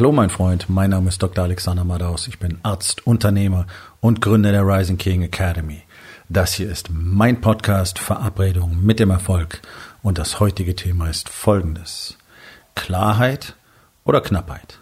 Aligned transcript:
Hallo 0.00 0.12
mein 0.12 0.30
Freund, 0.30 0.70
mein 0.70 0.88
Name 0.88 1.10
ist 1.10 1.22
Dr. 1.22 1.44
Alexander 1.44 1.84
Madaus. 1.84 2.26
Ich 2.26 2.38
bin 2.38 2.56
Arzt, 2.62 3.06
Unternehmer 3.06 3.66
und 4.00 4.22
Gründer 4.22 4.50
der 4.50 4.66
Rising 4.66 4.96
King 4.96 5.20
Academy. 5.20 5.82
Das 6.30 6.54
hier 6.54 6.70
ist 6.70 6.88
mein 6.90 7.42
Podcast 7.42 7.98
Verabredung 7.98 8.82
mit 8.82 8.98
dem 8.98 9.10
Erfolg 9.10 9.60
und 10.02 10.16
das 10.16 10.40
heutige 10.40 10.74
Thema 10.74 11.10
ist 11.10 11.28
folgendes. 11.28 12.16
Klarheit 12.74 13.56
oder 14.04 14.22
Knappheit? 14.22 14.78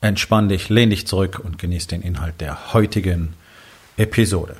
Entspann 0.00 0.48
dich, 0.48 0.70
lehn 0.70 0.90
dich 0.90 1.06
zurück 1.06 1.38
und 1.38 1.60
genieß 1.60 1.86
den 1.86 2.02
Inhalt 2.02 2.40
der 2.40 2.74
heutigen 2.74 3.34
Episode. 3.96 4.56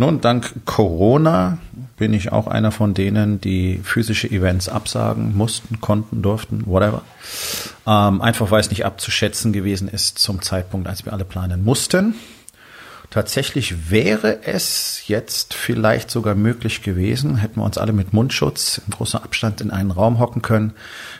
Nun, 0.00 0.20
dank 0.20 0.64
Corona 0.64 1.58
bin 1.96 2.12
ich 2.12 2.30
auch 2.30 2.46
einer 2.46 2.70
von 2.70 2.94
denen, 2.94 3.40
die 3.40 3.80
physische 3.82 4.30
Events 4.30 4.68
absagen 4.68 5.36
mussten, 5.36 5.80
konnten, 5.80 6.22
durften, 6.22 6.66
whatever. 6.66 7.02
Ähm, 7.84 8.20
einfach 8.20 8.52
weil 8.52 8.60
es 8.60 8.70
nicht 8.70 8.86
abzuschätzen 8.86 9.52
gewesen 9.52 9.88
ist 9.88 10.20
zum 10.20 10.40
Zeitpunkt, 10.40 10.86
als 10.86 11.04
wir 11.04 11.12
alle 11.12 11.24
planen 11.24 11.64
mussten. 11.64 12.14
Tatsächlich 13.10 13.90
wäre 13.90 14.44
es 14.44 15.08
jetzt 15.08 15.54
vielleicht 15.54 16.10
sogar 16.10 16.36
möglich 16.36 16.82
gewesen, 16.82 17.36
hätten 17.36 17.58
wir 17.58 17.64
uns 17.64 17.78
alle 17.78 17.92
mit 17.92 18.12
Mundschutz 18.12 18.80
im 18.86 18.92
großen 18.92 19.20
Abstand 19.20 19.60
in 19.60 19.70
einen 19.72 19.90
Raum 19.90 20.20
hocken 20.20 20.42
können. 20.42 20.74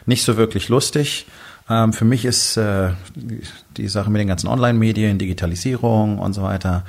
Nicht 0.06 0.23
so 0.23 0.37
wirklich 0.37 0.68
lustig. 0.68 1.26
Ähm, 1.70 1.92
für 1.92 2.04
mich 2.04 2.24
ist 2.24 2.56
äh, 2.56 2.90
die, 3.14 3.88
Sache 3.88 4.10
mit 4.10 4.20
den 4.20 4.28
ganzen 4.28 4.48
Online-Medien, 4.48 5.18
Digitalisierung 5.18 6.18
und 6.18 6.32
so 6.32 6.42
weiter, 6.42 6.84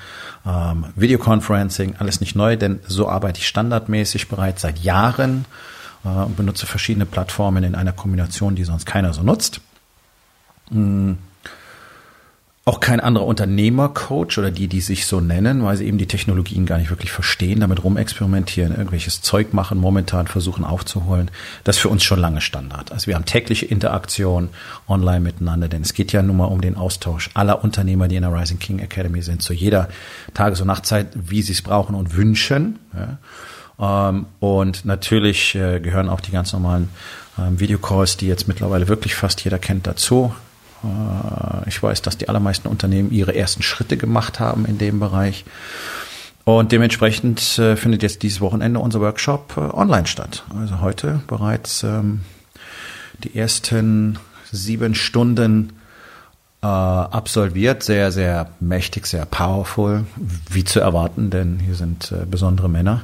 ähm, 0.46 0.86
Videoconferencing, 0.96 1.96
alles 2.00 2.22
nicht 2.22 2.36
neu, 2.36 2.56
denn 2.56 2.80
so 2.88 3.10
arbeite 3.10 3.40
ich 3.40 3.48
standardmäßig 3.48 4.30
bereits 4.30 4.62
seit 4.62 4.80
Jahren 4.80 5.46
äh, 6.06 6.08
und 6.08 6.38
benutze 6.38 6.66
verschiedene 6.66 7.06
Plattformen 7.06 7.64
in 7.64 7.76
einer 7.76 7.92
Kombination, 7.92 8.56
die 8.56 8.64
sonst 8.64 8.86
keiner 8.86 9.14
so 9.14 9.22
nutzt. 9.22 9.62
Mhm 10.72 11.18
auch 12.70 12.80
kein 12.80 13.00
anderer 13.00 13.26
Unternehmercoach 13.26 14.38
oder 14.38 14.52
die, 14.52 14.68
die 14.68 14.82
sich 14.82 15.08
so 15.08 15.20
nennen, 15.20 15.64
weil 15.64 15.76
sie 15.76 15.88
eben 15.88 15.98
die 15.98 16.06
Technologien 16.06 16.68
gar 16.68 16.78
nicht 16.78 16.92
wirklich 16.92 17.12
verstehen, 17.12 17.62
damit 17.62 17.84
rumexperimentieren, 17.84 18.76
irgendwelches 18.76 19.24
Zeug 19.24 19.56
machen, 19.56 19.80
momentan 19.80 20.28
versuchen 20.28 20.64
aufzuholen. 20.64 21.32
Das 21.64 21.78
ist 21.78 21.82
für 21.82 21.90
uns 21.90 22.04
schon 22.04 22.20
lange 22.20 22.42
Standard. 22.42 22.92
Also 22.92 23.08
wir 23.08 23.16
haben 23.16 23.26
tägliche 23.26 23.66
Interaktion 23.66 24.50
online 24.88 25.22
miteinander, 25.22 25.68
denn 25.68 25.82
es 25.82 25.96
geht 25.96 26.12
ja 26.12 26.22
nun 26.22 26.38
mal 26.38 26.46
um 26.46 26.62
den 26.62 26.76
Austausch 26.76 27.32
aller 27.34 27.64
Unternehmer, 27.64 28.08
die 28.08 28.18
in 28.18 28.22
der 28.22 28.32
Rising 28.32 28.60
King 28.60 28.78
Academy 28.78 29.24
sind, 29.24 29.42
zu 29.42 29.54
jeder 29.54 29.90
Tages- 30.36 30.62
und 30.62 30.68
Nachtzeit, 30.68 31.08
wie 31.16 31.42
sie 31.42 31.54
es 31.54 31.64
brauchen 31.64 31.96
und 31.96 32.16
wünschen. 32.16 32.78
Ähm, 33.80 34.28
und 34.40 34.86
natürlich 34.86 35.56
äh, 35.56 35.80
gehören 35.80 36.08
auch 36.08 36.22
die 36.22 36.32
ganz 36.32 36.54
normalen 36.54 36.90
ähm, 37.40 37.60
Videocalls, 37.60 38.18
die 38.18 38.28
jetzt 38.28 38.48
mittlerweile 38.48 38.88
wirklich 38.88 39.16
fast 39.16 39.44
jeder 39.44 39.58
kennt, 39.58 39.88
dazu. 39.88 40.36
Äh, 40.84 41.70
ich 41.70 41.82
weiß, 41.82 42.02
dass 42.02 42.18
die 42.18 42.30
allermeisten 42.30 42.68
Unternehmen 42.68 43.12
ihre 43.12 43.36
ersten 43.36 43.64
Schritte 43.64 43.98
gemacht 43.98 44.40
haben 44.40 44.66
in 44.66 44.78
dem 44.78 45.00
Bereich. 45.00 45.46
Und 46.46 46.72
dementsprechend 46.72 47.60
äh, 47.60 47.76
findet 47.76 48.02
jetzt 48.02 48.24
dieses 48.24 48.42
Wochenende 48.42 48.80
unser 48.80 49.02
Workshop 49.02 49.56
äh, 49.58 49.60
online 49.60 50.08
statt. 50.08 50.44
Also 50.58 50.82
heute 50.82 51.22
bereits 51.28 51.84
ähm, 51.84 52.22
die 53.24 53.36
ersten 53.36 54.18
sieben 54.52 54.96
Stunden 54.96 55.74
absolviert. 56.62 57.84
Sehr, 57.84 58.12
sehr 58.12 58.50
mächtig, 58.60 59.08
sehr 59.08 59.26
powerful, 59.26 60.06
wie 60.50 60.66
zu 60.66 60.82
erwarten, 60.82 61.30
denn 61.30 61.58
hier 61.58 61.76
sind 61.76 62.14
besondere 62.30 62.68
Männer, 62.68 63.04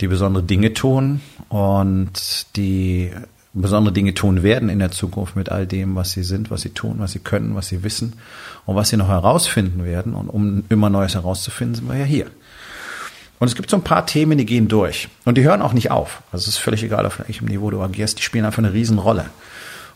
die 0.00 0.06
besondere 0.06 0.42
Dinge 0.42 0.72
tun 0.72 1.20
und 1.50 2.46
die 2.56 3.12
besondere 3.60 3.92
Dinge 3.92 4.14
tun 4.14 4.42
werden 4.42 4.68
in 4.68 4.78
der 4.78 4.90
Zukunft 4.90 5.36
mit 5.36 5.50
all 5.50 5.66
dem, 5.66 5.94
was 5.96 6.12
sie 6.12 6.22
sind, 6.22 6.50
was 6.50 6.62
sie 6.62 6.70
tun, 6.70 6.96
was 6.98 7.12
sie 7.12 7.18
können, 7.18 7.54
was 7.54 7.68
sie 7.68 7.82
wissen 7.82 8.14
und 8.66 8.76
was 8.76 8.88
sie 8.88 8.96
noch 8.96 9.08
herausfinden 9.08 9.84
werden. 9.84 10.14
Und 10.14 10.28
um 10.28 10.64
immer 10.68 10.90
Neues 10.90 11.14
herauszufinden, 11.14 11.74
sind 11.74 11.88
wir 11.88 11.96
ja 11.96 12.04
hier. 12.04 12.26
Und 13.38 13.46
es 13.48 13.54
gibt 13.54 13.70
so 13.70 13.76
ein 13.76 13.84
paar 13.84 14.06
Themen, 14.06 14.36
die 14.36 14.46
gehen 14.46 14.68
durch. 14.68 15.08
Und 15.24 15.38
die 15.38 15.44
hören 15.44 15.62
auch 15.62 15.72
nicht 15.72 15.90
auf. 15.90 16.22
Also 16.32 16.44
es 16.44 16.48
ist 16.48 16.58
völlig 16.58 16.82
egal, 16.82 17.06
auf 17.06 17.20
welchem 17.20 17.46
Niveau 17.46 17.70
du 17.70 17.80
agierst. 17.80 18.18
Die 18.18 18.22
spielen 18.22 18.44
einfach 18.44 18.58
eine 18.58 18.72
Riesenrolle. 18.72 19.26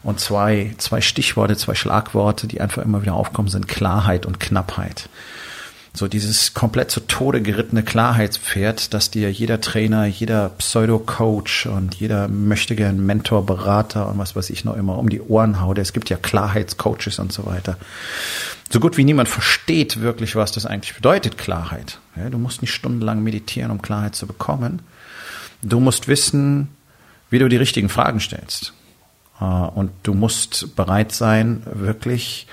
Und 0.04 0.20
zwei, 0.20 0.74
zwei 0.78 1.00
Stichworte, 1.00 1.56
zwei 1.56 1.74
Schlagworte, 1.74 2.46
die 2.46 2.60
einfach 2.60 2.82
immer 2.82 3.02
wieder 3.02 3.14
aufkommen, 3.14 3.48
sind 3.48 3.68
Klarheit 3.68 4.26
und 4.26 4.40
Knappheit 4.40 5.08
so 5.94 6.08
dieses 6.08 6.54
komplett 6.54 6.90
zu 6.90 7.00
Tode 7.00 7.42
gerittene 7.42 7.82
Klarheitspferd, 7.82 8.94
dass 8.94 9.10
dir 9.10 9.30
jeder 9.30 9.60
Trainer, 9.60 10.06
jeder 10.06 10.48
Pseudo-Coach 10.48 11.66
und 11.66 11.94
jeder 11.96 12.28
möchtige 12.28 12.90
Mentor, 12.92 13.44
Berater 13.44 14.08
und 14.08 14.18
was 14.18 14.34
weiß 14.34 14.48
ich 14.50 14.64
noch 14.64 14.76
immer 14.76 14.98
um 14.98 15.10
die 15.10 15.20
Ohren 15.20 15.60
haut. 15.60 15.76
Es 15.76 15.92
gibt 15.92 16.08
ja 16.08 16.16
Klarheitscoaches 16.16 17.18
und 17.18 17.32
so 17.32 17.44
weiter. 17.44 17.76
So 18.70 18.80
gut 18.80 18.96
wie 18.96 19.04
niemand 19.04 19.28
versteht 19.28 20.00
wirklich, 20.00 20.34
was 20.34 20.50
das 20.50 20.64
eigentlich 20.64 20.94
bedeutet, 20.94 21.36
Klarheit. 21.36 21.98
Ja, 22.16 22.30
du 22.30 22.38
musst 22.38 22.62
nicht 22.62 22.72
stundenlang 22.72 23.22
meditieren, 23.22 23.70
um 23.70 23.82
Klarheit 23.82 24.14
zu 24.14 24.26
bekommen. 24.26 24.80
Du 25.62 25.78
musst 25.78 26.08
wissen, 26.08 26.68
wie 27.28 27.38
du 27.38 27.50
die 27.50 27.56
richtigen 27.56 27.90
Fragen 27.90 28.18
stellst. 28.18 28.72
Äh, 29.40 29.44
und 29.44 29.90
du 30.04 30.14
musst 30.14 30.74
bereit 30.74 31.12
sein, 31.12 31.62
wirklich 31.66 32.46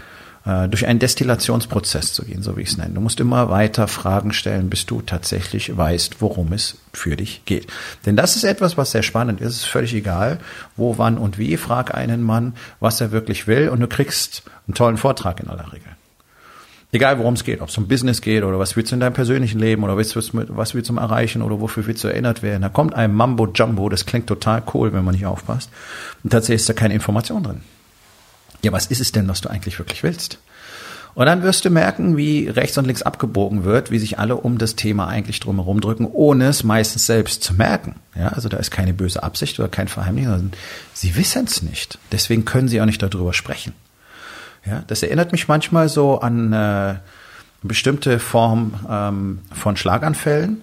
durch 0.46 0.88
einen 0.88 1.00
Destillationsprozess 1.00 2.14
zu 2.14 2.24
gehen, 2.24 2.42
so 2.42 2.56
wie 2.56 2.62
ich 2.62 2.70
es 2.70 2.78
nenne. 2.78 2.94
Du 2.94 3.02
musst 3.02 3.20
immer 3.20 3.50
weiter 3.50 3.88
Fragen 3.88 4.32
stellen, 4.32 4.70
bis 4.70 4.86
du 4.86 5.02
tatsächlich 5.02 5.76
weißt, 5.76 6.22
worum 6.22 6.54
es 6.54 6.78
für 6.94 7.18
dich 7.18 7.44
geht. 7.46 7.68
Denn 8.06 8.16
das 8.16 8.36
ist 8.36 8.46
etwas, 8.46 8.78
was 8.78 8.92
sehr 8.92 9.04
spannend 9.04 9.42
ist. 9.42 9.50
Es 9.50 9.58
ist 9.58 9.66
völlig 9.66 9.94
egal, 9.94 10.40
wo, 10.78 10.98
wann 10.98 11.18
und 11.18 11.38
wie. 11.38 11.58
Frag 11.58 11.94
einen 11.94 12.24
Mann, 12.24 12.54
was 12.80 13.02
er 13.02 13.12
wirklich 13.12 13.48
will 13.48 13.70
und 13.70 13.82
du 13.82 13.88
kriegst 13.88 14.44
einen 14.68 14.76
tollen 14.76 14.98
Vortrag 14.98 15.42
in 15.42 15.50
aller 15.50 15.74
Regel. 15.74 15.90
Egal 16.92 17.20
worum 17.20 17.36
es 17.36 17.44
geht, 17.44 17.62
ob 17.62 17.70
es 17.70 17.78
um 17.78 17.88
Business 17.88 18.22
geht 18.22 18.44
oder 18.44 18.58
was 18.58 18.76
willst 18.76 18.92
du 18.92 18.96
in 18.96 19.02
deinem 19.02 19.14
persönlichen 19.14 19.60
Leben 19.60 19.84
oder 19.84 19.96
was 19.96 20.16
willst, 20.16 20.34
du, 20.34 20.46
was 20.50 20.74
willst 20.74 20.90
du 20.90 20.96
erreichen 20.96 21.44
oder 21.44 21.60
wofür 21.60 21.86
willst 21.86 22.04
du 22.04 22.08
erinnert 22.08 22.42
werden. 22.42 22.64
Da 22.64 22.70
kommt 22.70 22.96
ein 22.96 23.14
Mambo 23.14 23.48
Jumbo, 23.54 23.90
das 23.90 24.06
klingt 24.06 24.26
total 24.26 24.64
cool, 24.74 24.94
wenn 24.94 25.04
man 25.04 25.14
nicht 25.14 25.28
aufpasst. 25.28 25.70
Und 26.24 26.32
tatsächlich 26.32 26.62
ist 26.62 26.70
da 26.70 26.74
keine 26.74 26.96
Information 26.96 27.44
drin 27.44 27.62
ja, 28.64 28.72
was 28.72 28.88
ist 28.88 29.02
es 29.02 29.12
denn, 29.12 29.28
was 29.28 29.42
du 29.42 29.50
eigentlich 29.50 29.80
wirklich 29.80 30.04
willst? 30.04 30.40
Und 31.16 31.26
dann 31.26 31.44
wirst 31.44 31.66
du 31.66 31.70
merken, 31.70 32.18
wie 32.18 32.48
rechts 32.48 32.78
und 32.78 32.86
links 32.86 33.02
abgebogen 33.02 33.64
wird, 33.64 33.92
wie 33.92 34.00
sich 34.00 34.20
alle 34.20 34.36
um 34.36 34.58
das 34.58 34.76
Thema 34.76 35.08
eigentlich 35.08 35.40
drumherum 35.40 35.82
drücken, 35.82 36.06
ohne 36.06 36.46
es 36.48 36.64
meistens 36.64 37.08
selbst 37.08 37.44
zu 37.44 37.56
merken. 37.56 37.96
Ja, 38.16 38.30
also 38.30 38.48
da 38.48 38.58
ist 38.58 38.72
keine 38.72 38.94
böse 38.94 39.24
Absicht 39.24 39.60
oder 39.60 39.70
kein 39.70 39.88
Verheimnis, 39.88 40.42
sie 40.94 41.16
wissen 41.16 41.46
es 41.46 41.62
nicht. 41.62 41.98
Deswegen 42.12 42.46
können 42.46 42.68
sie 42.68 42.80
auch 42.80 42.86
nicht 42.86 43.02
darüber 43.02 43.34
sprechen. 43.34 43.74
Ja, 44.66 44.84
das 44.88 45.04
erinnert 45.04 45.32
mich 45.32 45.48
manchmal 45.48 45.90
so 45.90 46.20
an 46.20 46.54
äh, 46.54 46.96
bestimmte 47.64 48.20
Form 48.20 48.74
ähm, 48.90 49.40
von 49.52 49.78
Schlaganfällen, 49.78 50.62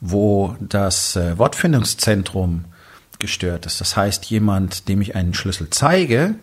wo 0.00 0.56
das 0.60 1.16
äh, 1.16 1.38
Wortfindungszentrum 1.38 2.64
gestört 3.18 3.66
ist. 3.66 3.80
Das 3.80 3.96
heißt, 3.96 4.26
jemand, 4.26 4.88
dem 4.88 5.00
ich 5.00 5.14
einen 5.14 5.34
Schlüssel 5.34 5.70
zeige, 5.70 6.36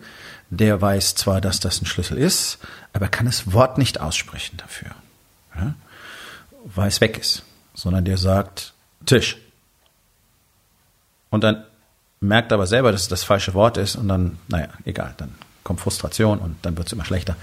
der 0.50 0.80
weiß 0.80 1.14
zwar, 1.14 1.40
dass 1.40 1.60
das 1.60 1.80
ein 1.80 1.86
Schlüssel 1.86 2.18
ist, 2.18 2.58
aber 2.92 3.08
kann 3.08 3.26
das 3.26 3.52
Wort 3.52 3.78
nicht 3.78 4.00
aussprechen 4.00 4.58
dafür, 4.58 4.90
ja? 5.56 5.74
weil 6.64 6.88
es 6.88 7.00
weg 7.00 7.18
ist, 7.18 7.42
sondern 7.74 8.04
der 8.04 8.18
sagt 8.18 8.74
Tisch. 9.06 9.38
Und 11.30 11.42
dann 11.42 11.64
merkt 12.20 12.52
aber 12.52 12.66
selber, 12.66 12.92
dass 12.92 13.02
es 13.02 13.08
das 13.08 13.24
falsche 13.24 13.54
Wort 13.54 13.78
ist 13.78 13.96
und 13.96 14.08
dann, 14.08 14.38
naja, 14.48 14.68
egal, 14.84 15.14
dann 15.16 15.34
kommt 15.64 15.80
Frustration 15.80 16.38
und 16.38 16.56
dann 16.62 16.76
wird 16.76 16.88
es 16.88 16.92
immer 16.92 17.04
schlechter. 17.04 17.36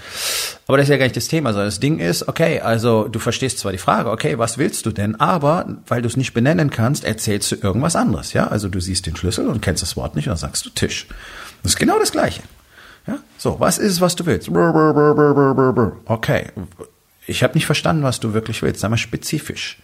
Aber 0.66 0.76
das 0.76 0.84
ist 0.84 0.90
ja 0.90 0.96
gar 0.96 1.04
nicht 1.04 1.16
das 1.16 1.28
Thema, 1.28 1.52
sondern 1.52 1.68
das 1.68 1.80
Ding 1.80 1.98
ist, 1.98 2.28
okay, 2.28 2.60
also 2.60 3.08
du 3.08 3.18
verstehst 3.18 3.58
zwar 3.58 3.72
die 3.72 3.78
Frage, 3.78 4.10
okay, 4.10 4.38
was 4.38 4.58
willst 4.58 4.86
du 4.86 4.90
denn, 4.90 5.18
aber 5.18 5.66
weil 5.86 6.02
du 6.02 6.08
es 6.08 6.16
nicht 6.16 6.34
benennen 6.34 6.70
kannst, 6.70 7.04
erzählst 7.04 7.52
du 7.52 7.56
irgendwas 7.56 7.96
anderes, 7.96 8.32
ja? 8.32 8.48
Also 8.48 8.68
du 8.68 8.80
siehst 8.80 9.06
den 9.06 9.16
Schlüssel 9.16 9.48
und 9.48 9.62
kennst 9.62 9.82
das 9.82 9.96
Wort 9.96 10.16
nicht 10.16 10.26
und 10.26 10.32
dann 10.32 10.38
sagst 10.38 10.66
du 10.66 10.70
Tisch. 10.70 11.06
Das 11.62 11.72
ist 11.72 11.78
genau 11.78 11.98
das 11.98 12.12
Gleiche. 12.12 12.42
Ja? 13.06 13.18
So, 13.38 13.58
was 13.58 13.78
ist 13.78 14.00
was 14.00 14.16
du 14.16 14.26
willst? 14.26 14.48
Okay, 16.06 16.46
ich 17.26 17.42
habe 17.42 17.54
nicht 17.54 17.66
verstanden, 17.66 18.02
was 18.02 18.20
du 18.20 18.34
wirklich 18.34 18.62
willst. 18.62 18.80
Sei 18.80 18.88
mal 18.88 18.96
spezifisch. 18.96 19.78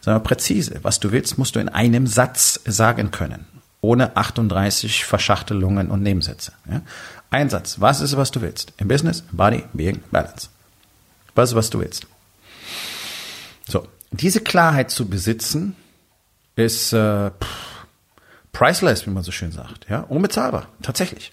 Sei 0.00 0.12
mal 0.12 0.20
präzise. 0.20 0.80
Was 0.82 1.00
du 1.00 1.12
willst, 1.12 1.38
musst 1.38 1.56
du 1.56 1.60
in 1.60 1.68
einem 1.68 2.06
Satz 2.06 2.60
sagen 2.64 3.10
können 3.10 3.46
ohne 3.82 4.16
38 4.16 5.04
Verschachtelungen 5.04 5.90
und 5.90 6.02
Nebensätze. 6.02 6.52
Ja? 6.70 6.80
Ein 7.32 7.48
Satz. 7.48 7.80
Was 7.80 8.02
ist, 8.02 8.14
was 8.18 8.30
du 8.30 8.42
willst? 8.42 8.74
Im 8.76 8.88
Business, 8.88 9.24
Body, 9.32 9.64
Being, 9.72 10.02
Balance. 10.10 10.50
Was 11.34 11.50
ist, 11.50 11.56
was 11.56 11.70
du 11.70 11.80
willst? 11.80 12.06
So, 13.66 13.88
diese 14.10 14.40
Klarheit 14.40 14.90
zu 14.90 15.08
besitzen, 15.08 15.74
ist 16.56 16.92
äh, 16.92 17.30
pff, 17.30 17.86
priceless, 18.52 19.06
wie 19.06 19.10
man 19.10 19.22
so 19.22 19.32
schön 19.32 19.50
sagt. 19.50 19.86
Ja, 19.88 20.00
unbezahlbar, 20.00 20.68
tatsächlich. 20.82 21.32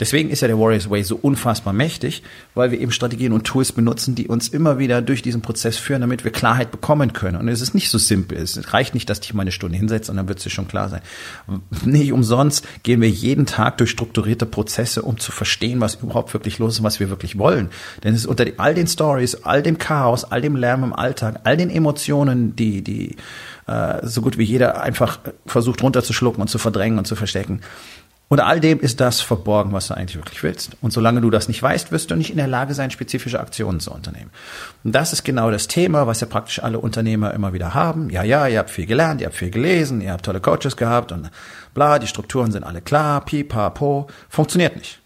Deswegen 0.00 0.30
ist 0.30 0.42
ja 0.42 0.48
der 0.48 0.58
Warriors 0.58 0.90
Way 0.90 1.02
so 1.02 1.16
unfassbar 1.16 1.72
mächtig, 1.72 2.22
weil 2.54 2.70
wir 2.70 2.80
eben 2.80 2.92
Strategien 2.92 3.32
und 3.32 3.44
Tools 3.44 3.72
benutzen, 3.72 4.14
die 4.14 4.28
uns 4.28 4.48
immer 4.48 4.78
wieder 4.78 5.02
durch 5.02 5.22
diesen 5.22 5.42
Prozess 5.42 5.76
führen, 5.76 6.00
damit 6.00 6.24
wir 6.24 6.32
Klarheit 6.32 6.70
bekommen 6.70 7.12
können. 7.12 7.36
Und 7.36 7.48
es 7.48 7.60
ist 7.60 7.74
nicht 7.74 7.90
so 7.90 7.98
simpel. 7.98 8.38
Es 8.38 8.72
reicht 8.72 8.94
nicht, 8.94 9.08
dass 9.08 9.20
ich 9.20 9.34
mal 9.34 9.42
eine 9.42 9.52
Stunde 9.52 9.76
hinsetze 9.76 10.10
und 10.10 10.16
dann 10.16 10.28
wird 10.28 10.44
es 10.44 10.52
schon 10.52 10.68
klar 10.68 10.88
sein. 10.88 11.00
Nicht 11.84 12.12
umsonst 12.12 12.66
gehen 12.82 13.00
wir 13.00 13.10
jeden 13.10 13.46
Tag 13.46 13.78
durch 13.78 13.90
strukturierte 13.90 14.46
Prozesse, 14.46 15.02
um 15.02 15.18
zu 15.18 15.32
verstehen, 15.32 15.80
was 15.80 15.96
überhaupt 15.96 16.32
wirklich 16.34 16.58
los 16.58 16.74
ist 16.74 16.78
und 16.80 16.84
was 16.84 17.00
wir 17.00 17.10
wirklich 17.10 17.38
wollen. 17.38 17.70
Denn 18.02 18.14
es 18.14 18.20
ist 18.20 18.26
unter 18.26 18.44
all 18.58 18.74
den 18.74 18.86
Stories, 18.86 19.36
all 19.44 19.62
dem 19.62 19.78
Chaos, 19.78 20.24
all 20.24 20.40
dem 20.40 20.56
Lärm 20.56 20.84
im 20.84 20.92
Alltag, 20.92 21.40
all 21.44 21.56
den 21.56 21.70
Emotionen, 21.70 22.56
die, 22.56 22.82
die 22.82 23.16
äh, 23.66 24.06
so 24.06 24.20
gut 24.20 24.38
wie 24.38 24.44
jeder 24.44 24.82
einfach 24.82 25.18
versucht 25.46 25.82
runterzuschlucken 25.82 26.40
und 26.40 26.48
zu 26.48 26.58
verdrängen 26.58 26.98
und 26.98 27.06
zu 27.06 27.16
verstecken, 27.16 27.60
unter 28.28 28.46
all 28.46 28.58
dem 28.58 28.80
ist 28.80 29.00
das 29.00 29.20
verborgen, 29.20 29.72
was 29.72 29.88
du 29.88 29.94
eigentlich 29.94 30.16
wirklich 30.16 30.42
willst. 30.42 30.76
Und 30.80 30.92
solange 30.92 31.20
du 31.20 31.30
das 31.30 31.46
nicht 31.46 31.62
weißt, 31.62 31.92
wirst 31.92 32.10
du 32.10 32.16
nicht 32.16 32.30
in 32.30 32.38
der 32.38 32.46
Lage 32.46 32.74
sein, 32.74 32.90
spezifische 32.90 33.38
Aktionen 33.38 33.80
zu 33.80 33.92
unternehmen. 33.92 34.30
Und 34.82 34.92
das 34.92 35.12
ist 35.12 35.24
genau 35.24 35.50
das 35.50 35.68
Thema, 35.68 36.06
was 36.06 36.20
ja 36.20 36.26
praktisch 36.26 36.62
alle 36.62 36.78
Unternehmer 36.78 37.34
immer 37.34 37.52
wieder 37.52 37.74
haben. 37.74 38.08
Ja, 38.10 38.22
ja, 38.22 38.46
ihr 38.46 38.58
habt 38.58 38.70
viel 38.70 38.86
gelernt, 38.86 39.20
ihr 39.20 39.26
habt 39.26 39.36
viel 39.36 39.50
gelesen, 39.50 40.00
ihr 40.00 40.12
habt 40.12 40.24
tolle 40.24 40.40
Coaches 40.40 40.76
gehabt 40.76 41.12
und 41.12 41.30
bla, 41.74 41.98
die 41.98 42.06
Strukturen 42.06 42.50
sind 42.50 42.64
alle 42.64 42.80
klar, 42.80 43.24
pipapo. 43.24 44.08
Funktioniert 44.30 44.76
nicht. 44.76 45.03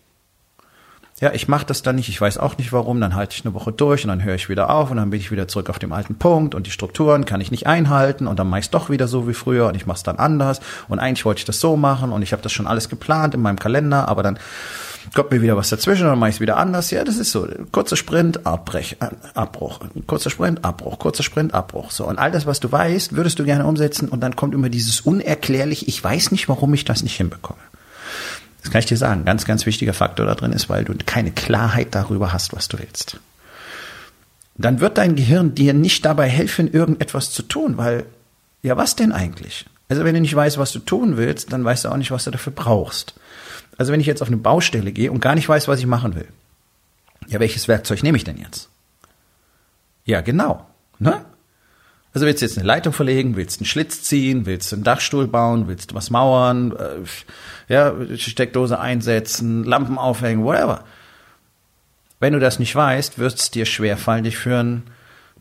Ja, 1.20 1.32
ich 1.32 1.48
mache 1.48 1.66
das 1.66 1.82
dann 1.82 1.96
nicht, 1.96 2.08
ich 2.08 2.20
weiß 2.20 2.38
auch 2.38 2.58
nicht 2.58 2.72
warum, 2.72 3.00
dann 3.00 3.16
halte 3.16 3.34
ich 3.34 3.44
eine 3.44 3.52
Woche 3.52 3.72
durch 3.72 4.04
und 4.04 4.08
dann 4.08 4.22
höre 4.22 4.36
ich 4.36 4.48
wieder 4.48 4.70
auf 4.70 4.92
und 4.92 4.98
dann 4.98 5.10
bin 5.10 5.18
ich 5.18 5.32
wieder 5.32 5.48
zurück 5.48 5.68
auf 5.68 5.80
dem 5.80 5.92
alten 5.92 6.14
Punkt 6.14 6.54
und 6.54 6.66
die 6.66 6.70
Strukturen 6.70 7.24
kann 7.24 7.40
ich 7.40 7.50
nicht 7.50 7.66
einhalten 7.66 8.28
und 8.28 8.38
dann 8.38 8.48
mache 8.48 8.60
ich 8.60 8.70
doch 8.70 8.88
wieder 8.88 9.08
so 9.08 9.26
wie 9.26 9.34
früher 9.34 9.66
und 9.66 9.74
ich 9.74 9.84
mache 9.84 9.96
es 9.96 10.04
dann 10.04 10.18
anders 10.18 10.60
und 10.86 11.00
eigentlich 11.00 11.24
wollte 11.24 11.40
ich 11.40 11.44
das 11.44 11.58
so 11.58 11.76
machen 11.76 12.12
und 12.12 12.22
ich 12.22 12.32
habe 12.32 12.42
das 12.42 12.52
schon 12.52 12.68
alles 12.68 12.88
geplant 12.88 13.34
in 13.34 13.42
meinem 13.42 13.58
Kalender, 13.58 14.06
aber 14.06 14.22
dann 14.22 14.38
kommt 15.12 15.32
mir 15.32 15.42
wieder 15.42 15.56
was 15.56 15.70
dazwischen 15.70 16.04
und 16.04 16.10
dann 16.10 16.18
mache 16.20 16.30
ich 16.30 16.36
es 16.36 16.40
wieder 16.40 16.56
anders. 16.56 16.90
Ja, 16.90 17.02
das 17.02 17.16
ist 17.16 17.32
so. 17.32 17.48
Kurzer 17.72 17.96
Sprint, 17.96 18.46
Abbrech, 18.46 18.96
äh, 19.00 19.08
Abbruch. 19.34 19.80
Kurzer 20.06 20.30
Sprint, 20.30 20.64
Abbruch. 20.64 20.98
Kurzer 20.98 21.22
Sprint, 21.22 21.54
Abbruch. 21.54 21.90
So. 21.90 22.06
Und 22.06 22.18
all 22.18 22.30
das, 22.30 22.46
was 22.46 22.60
du 22.60 22.70
weißt, 22.70 23.16
würdest 23.16 23.38
du 23.38 23.44
gerne 23.44 23.66
umsetzen 23.66 24.08
und 24.08 24.20
dann 24.20 24.36
kommt 24.36 24.54
immer 24.54 24.68
dieses 24.68 25.00
unerklärlich, 25.00 25.88
ich 25.88 26.02
weiß 26.02 26.30
nicht, 26.30 26.48
warum 26.48 26.74
ich 26.74 26.84
das 26.84 27.02
nicht 27.02 27.16
hinbekomme. 27.16 27.58
Das 28.68 28.72
kann 28.74 28.80
ich 28.80 28.86
dir 28.86 28.98
sagen. 28.98 29.24
Ganz, 29.24 29.46
ganz 29.46 29.64
wichtiger 29.64 29.94
Faktor 29.94 30.26
da 30.26 30.34
drin 30.34 30.52
ist, 30.52 30.68
weil 30.68 30.84
du 30.84 30.94
keine 31.06 31.30
Klarheit 31.30 31.94
darüber 31.94 32.34
hast, 32.34 32.54
was 32.54 32.68
du 32.68 32.78
willst. 32.78 33.18
Dann 34.58 34.80
wird 34.80 34.98
dein 34.98 35.16
Gehirn 35.16 35.54
dir 35.54 35.72
nicht 35.72 36.04
dabei 36.04 36.28
helfen, 36.28 36.70
irgendetwas 36.70 37.30
zu 37.30 37.40
tun, 37.44 37.78
weil, 37.78 38.04
ja, 38.62 38.76
was 38.76 38.94
denn 38.94 39.12
eigentlich? 39.12 39.64
Also 39.88 40.04
wenn 40.04 40.14
du 40.14 40.20
nicht 40.20 40.36
weißt, 40.36 40.58
was 40.58 40.72
du 40.72 40.80
tun 40.80 41.16
willst, 41.16 41.50
dann 41.50 41.64
weißt 41.64 41.86
du 41.86 41.88
auch 41.88 41.96
nicht, 41.96 42.10
was 42.10 42.24
du 42.24 42.30
dafür 42.30 42.52
brauchst. 42.52 43.14
Also 43.78 43.90
wenn 43.90 44.00
ich 44.00 44.06
jetzt 44.06 44.20
auf 44.20 44.28
eine 44.28 44.36
Baustelle 44.36 44.92
gehe 44.92 45.10
und 45.10 45.20
gar 45.20 45.34
nicht 45.34 45.48
weiß, 45.48 45.66
was 45.66 45.80
ich 45.80 45.86
machen 45.86 46.14
will, 46.14 46.28
ja, 47.26 47.40
welches 47.40 47.68
Werkzeug 47.68 48.02
nehme 48.02 48.18
ich 48.18 48.24
denn 48.24 48.36
jetzt? 48.36 48.68
Ja, 50.04 50.20
genau. 50.20 50.66
Ne? 50.98 51.24
Also 52.14 52.26
willst 52.26 52.42
du 52.42 52.46
jetzt 52.46 52.58
eine 52.58 52.66
Leitung 52.66 52.92
verlegen, 52.92 53.36
willst 53.36 53.60
einen 53.60 53.66
Schlitz 53.66 54.02
ziehen, 54.02 54.46
willst 54.46 54.72
einen 54.72 54.82
Dachstuhl 54.82 55.26
bauen, 55.28 55.68
willst 55.68 55.90
du 55.90 55.94
was 55.94 56.10
mauern, 56.10 56.72
äh, 56.72 57.72
ja, 57.72 57.94
Steckdose 58.16 58.78
einsetzen, 58.78 59.64
Lampen 59.64 59.98
aufhängen, 59.98 60.44
whatever. 60.44 60.84
Wenn 62.20 62.32
du 62.32 62.40
das 62.40 62.58
nicht 62.58 62.74
weißt, 62.74 63.18
wird 63.18 63.34
es 63.34 63.50
dir 63.50 63.66
schwerfallen, 63.66 64.24
dich 64.24 64.36
für 64.36 64.58
ein 64.58 64.82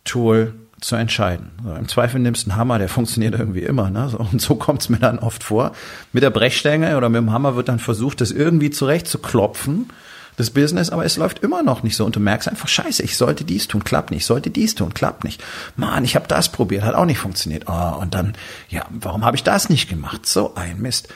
Tool 0.04 0.54
zu 0.80 0.96
entscheiden. 0.96 1.52
So, 1.64 1.74
Im 1.74 1.88
Zweifel 1.88 2.20
nimmst 2.20 2.46
du 2.46 2.52
einen 2.52 2.60
Hammer, 2.60 2.78
der 2.78 2.90
funktioniert 2.90 3.34
irgendwie 3.34 3.64
immer. 3.64 3.90
Ne? 3.90 4.10
So, 4.10 4.20
und 4.20 4.42
so 4.42 4.56
kommt 4.56 4.82
es 4.82 4.90
mir 4.90 5.00
dann 5.00 5.20
oft 5.20 5.44
vor. 5.44 5.72
Mit 6.14 6.22
der 6.22 6.30
Brechstange 6.30 6.98
oder 6.98 7.10
mit 7.10 7.20
dem 7.20 7.32
Hammer 7.32 7.56
wird 7.56 7.70
dann 7.70 7.80
versucht, 7.80 8.22
das 8.22 8.32
irgendwie 8.32 8.70
zurechtzuklopfen 8.70 9.90
das 10.38 10.52
Business, 10.52 10.92
aber 10.92 11.04
es 11.04 11.18
läuft 11.18 11.40
immer 11.40 11.64
noch 11.64 11.84
nicht 11.84 11.98
so 11.98 12.06
und 12.06 12.16
du 12.16 12.20
merkst 12.20 12.48
einfach, 12.48 12.68
scheiße, 12.68 13.04
ich 13.04 13.18
sollte 13.18 13.44
dies 13.44 13.68
tun, 13.68 13.84
klappt 13.84 14.12
nicht, 14.12 14.22
ich 14.22 14.26
sollte 14.26 14.52
dies 14.52 14.76
tun, 14.76 14.94
klappt 14.94 15.24
nicht. 15.24 15.44
Mann, 15.76 16.06
ich 16.06 16.16
habe 16.16 16.28
das 16.28 16.50
probiert, 16.50 16.84
hat 16.84 16.96
auch 16.96 17.06
nicht 17.06 17.18
funktioniert. 17.18 17.66
Oh, 17.68 17.98
und 18.00 18.14
dann, 18.14 18.36
ja, 18.70 18.86
warum 18.90 19.26
habe 19.26 19.36
ich 19.36 19.44
das 19.44 19.68
nicht 19.68 19.90
gemacht? 19.90 20.26
So 20.26 20.56
ein 20.56 20.80
Mist. 20.80 21.10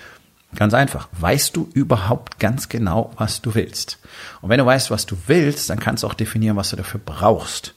Ganz 0.56 0.74
einfach. 0.74 1.08
Weißt 1.18 1.56
du 1.56 1.70
überhaupt 1.74 2.40
ganz 2.40 2.68
genau, 2.68 3.14
was 3.16 3.42
du 3.42 3.56
willst? 3.56 4.00
Und 4.42 4.50
wenn 4.50 4.58
du 4.58 4.66
weißt, 4.66 4.92
was 4.92 5.06
du 5.06 5.16
willst, 5.28 5.70
dann 5.70 5.80
kannst 5.80 6.04
du 6.04 6.08
auch 6.08 6.14
definieren, 6.14 6.58
was 6.58 6.72
du 6.72 6.76
dafür 6.76 7.00
brauchst. 7.04 7.74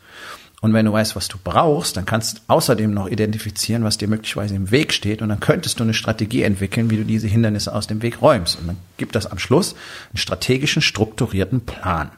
Und 0.65 0.73
wenn 0.73 0.87
du 0.87 0.95
weißt, 0.95 1.15
was 1.15 1.29
du 1.29 1.37
brauchst, 1.45 1.99
dann 1.99 2.07
kannst 2.07 2.39
du 2.39 2.41
außerdem 2.47 2.95
noch 2.95 3.07
identifizieren, 3.07 3.85
was 3.85 3.99
dir 3.99 4.09
möglicherweise 4.09 4.55
im 4.55 4.71
Weg 4.71 4.95
steht. 4.95 5.21
Und 5.21 5.29
dann 5.29 5.39
könntest 5.39 5.79
du 5.79 5.85
eine 5.85 5.93
Strategie 5.93 6.41
entwickeln, 6.41 6.89
wie 6.89 6.97
du 6.97 7.05
diese 7.05 7.27
Hindernisse 7.27 7.75
aus 7.75 7.87
dem 7.87 8.01
Weg 8.01 8.23
räumst. 8.23 8.59
Und 8.59 8.69
dann 8.69 8.79
gibt 8.97 9.15
das 9.15 9.27
am 9.27 9.39
Schluss 9.39 9.75
einen 9.75 10.17
strategischen, 10.17 10.81
strukturierten 10.81 11.67
Plan. 11.67 12.13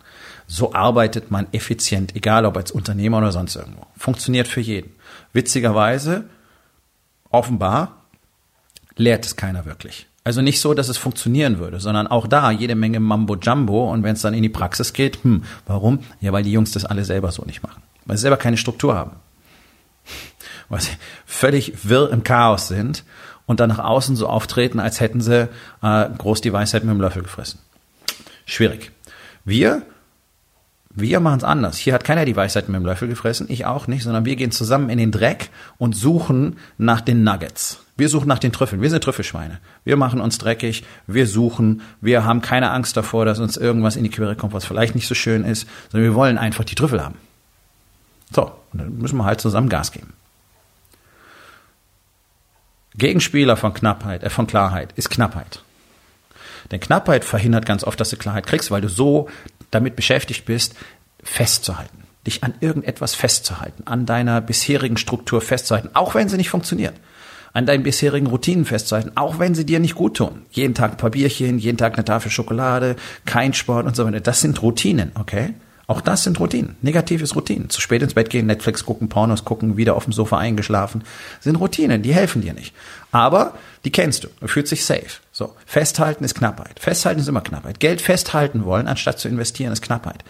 So 0.47 0.73
arbeitet 0.75 1.33
man 1.33 1.49
effizient, 1.51 2.15
egal 2.15 2.47
ob 2.47 2.57
als 2.57 2.71
Unternehmer 2.71 3.19
oder 3.19 3.33
sonst 3.33 3.57
irgendwo. 3.57 3.85
Funktioniert 3.97 4.47
für 4.47 4.61
jeden. 4.61 4.93
Witzigerweise, 5.33 6.27
offenbar, 7.31 8.05
lehrt 8.95 9.27
es 9.27 9.35
keiner 9.35 9.65
wirklich. 9.65 10.07
Also 10.23 10.41
nicht 10.41 10.61
so, 10.61 10.73
dass 10.73 10.89
es 10.89 10.99
funktionieren 10.99 11.59
würde, 11.59 11.81
sondern 11.81 12.07
auch 12.07 12.29
da 12.29 12.53
jede 12.53 12.77
Menge 12.77 13.01
Mambo 13.01 13.35
Jumbo 13.35 13.91
und 13.93 14.05
wenn 14.05 14.15
es 14.15 14.23
dann 14.23 14.35
in 14.35 14.45
die 14.45 14.49
Praxis 14.51 14.93
geht, 14.93 15.25
hm, 15.25 15.43
warum? 15.67 15.99
Ja, 16.21 16.33
weil 16.33 16.45
die 16.45 16.53
Jungs 16.53 16.71
das 16.71 16.85
alle 16.85 17.05
selber 17.05 17.33
so 17.33 17.43
nicht 17.45 17.65
machen 17.65 17.83
weil 18.07 18.17
sie 18.17 18.23
selber 18.23 18.37
keine 18.37 18.57
Struktur 18.57 18.95
haben. 18.95 19.13
Weil 20.69 20.81
sie 20.81 20.91
völlig 21.27 21.89
wirr 21.89 22.11
im 22.11 22.23
Chaos 22.25 22.69
sind 22.69 23.05
und 23.47 23.61
dann 23.61 23.69
nach 23.69 23.79
außen 23.79 24.17
so 24.17 24.27
auftreten, 24.29 24.81
als 24.81 25.01
hätten 25.01 25.21
sie 25.21 25.49
äh, 25.83 26.09
groß 26.19 26.41
die 26.41 26.53
Weisheit 26.53 26.85
mit 26.85 26.93
dem 26.93 27.01
Löffel 27.01 27.23
gefressen. 27.23 27.61
Schwierig. 28.45 28.93
Wir, 29.45 29.83
wir 30.91 31.21
machen 31.21 31.39
es 31.39 31.45
anders. 31.45 31.79
Hier 31.79 31.95
hat 31.95 32.05
keiner 32.05 32.25
die 32.25 32.37
Weisheit 32.37 32.69
mit 32.69 32.77
dem 32.77 32.87
Löffel 32.87 33.09
gefressen, 33.09 33.47
ich 33.49 33.67
auch 33.67 33.87
nicht, 33.87 34.03
sondern 34.03 34.25
wir 34.25 34.37
gehen 34.37 34.51
zusammen 34.51 34.89
in 34.89 34.99
den 34.99 35.13
Dreck 35.13 35.51
und 35.79 35.95
suchen 35.95 36.57
nach 36.79 37.01
den 37.01 37.23
Nuggets. 37.23 37.81
Wir 37.97 38.09
suchen 38.09 38.29
nach 38.29 38.39
den 38.39 38.53
Trüffeln. 38.53 38.83
Wir 38.83 38.91
sind 38.91 39.03
Trüffelschweine. 39.03 39.59
Wir 39.85 39.97
machen 39.97 40.21
uns 40.21 40.37
dreckig. 40.37 40.85
Wir 41.07 41.27
suchen. 41.27 41.81
Wir 42.03 42.25
haben 42.25 42.43
keine 42.43 42.71
Angst 42.71 42.97
davor, 42.97 43.25
dass 43.25 43.39
uns 43.39 43.57
irgendwas 43.57 43.97
in 43.97 44.05
die 44.05 44.11
Quere 44.11 44.37
kommt, 44.37 44.53
was 44.53 44.67
vielleicht 44.67 44.95
nicht 44.95 45.07
so 45.07 45.15
schön 45.15 45.45
ist, 45.45 45.67
sondern 45.91 46.11
wir 46.11 46.15
wollen 46.15 46.37
einfach 46.37 46.65
die 46.65 46.75
Trüffel 46.75 47.03
haben. 47.03 47.17
So, 48.33 48.53
dann 48.73 48.99
müssen 48.99 49.17
wir 49.17 49.25
halt 49.25 49.41
zusammen 49.41 49.69
Gas 49.69 49.93
geben. 49.93 50.13
Gegenspieler 52.97 53.57
von 53.57 53.75
Knappheit, 53.75 54.23
äh, 54.23 54.31
von 54.31 54.47
Klarheit 54.47 54.93
ist 54.97 55.11
Knappheit. 55.11 55.63
Denn 56.71 56.81
Knappheit 56.81 57.25
verhindert 57.25 57.67
ganz 57.67 57.85
oft, 57.85 58.01
dass 58.01 58.11
du 58.11 58.17
Klarheit 58.17 58.47
kriegst, 58.47 58.71
weil 58.71 58.81
du 58.81 58.89
so 58.89 59.29
damit 59.71 59.97
beschäftigt 59.97 60.47
bist, 60.47 60.75
festzuhalten, 61.23 62.05
dich 62.27 62.43
an 62.43 62.55
irgendetwas 62.61 63.15
festzuhalten, 63.15 63.83
an 63.87 64.07
deiner 64.07 64.41
bisherigen 64.41 64.97
Struktur 64.97 65.41
festzuhalten, 65.41 65.91
auch 65.95 66.15
wenn 66.15 66.29
sie 66.29 66.37
nicht 66.37 66.51
funktioniert, 66.51 66.95
an 67.53 67.67
deinen 67.67 67.83
bisherigen 67.83 68.27
Routinen 68.27 68.65
festzuhalten, 68.65 69.13
auch 69.15 69.39
wenn 69.39 69.55
sie 69.55 69.65
dir 69.65 69.81
nicht 69.81 69.95
gut 69.95 70.17
tun. 70.17 70.43
Jeden 70.51 70.75
Tag 70.75 70.93
ein 70.93 70.97
paar 70.97 71.11
Bierchen, 71.11 71.59
jeden 71.59 71.79
Tag 71.79 71.95
eine 71.95 72.05
Tafel 72.05 72.31
Schokolade, 72.31 72.97
kein 73.25 73.55
Sport 73.55 73.87
und 73.87 73.97
so 73.97 74.05
weiter. 74.05 74.21
Das 74.21 74.41
sind 74.41 74.61
Routinen, 74.63 75.13
okay? 75.15 75.55
Auch 75.89 76.01
das 76.01 76.25
sind 76.25 76.41
Routinen. 76.41 76.77
Negatives 76.83 77.37
Routinen. 77.37 77.71
Zu 77.71 77.81
spät 77.81 78.03
ins 78.03 78.15
Bett 78.15 78.29
gehen, 78.29 78.47
Netflix 78.47 78.85
gucken, 78.85 79.09
Pornos 79.09 79.45
gucken, 79.45 79.77
wieder 79.77 79.95
auf 79.95 80.05
dem 80.05 80.13
Sofa 80.13 80.37
eingeschlafen. 80.37 81.05
Sind 81.41 81.57
Routinen, 81.57 82.03
die 82.03 82.13
helfen 82.13 82.43
dir 82.43 82.55
nicht. 82.55 82.75
Aber 83.13 83.55
die 83.85 83.93
kennst 83.93 84.25
du. 84.25 84.29
Du 84.41 84.49
fühlst 84.49 84.73
dich 84.73 84.85
safe. 84.85 85.21
So. 85.31 85.55
Festhalten 85.65 86.25
ist 86.25 86.35
Knappheit. 86.35 86.81
Festhalten 86.81 87.21
ist 87.21 87.29
immer 87.29 87.41
Knappheit. 87.41 87.79
Geld 87.79 88.01
festhalten 88.01 88.65
wollen, 88.65 88.89
anstatt 88.89 89.21
zu 89.21 89.29
investieren, 89.29 89.73
ist 89.73 89.83
Knappheit. 89.83 90.25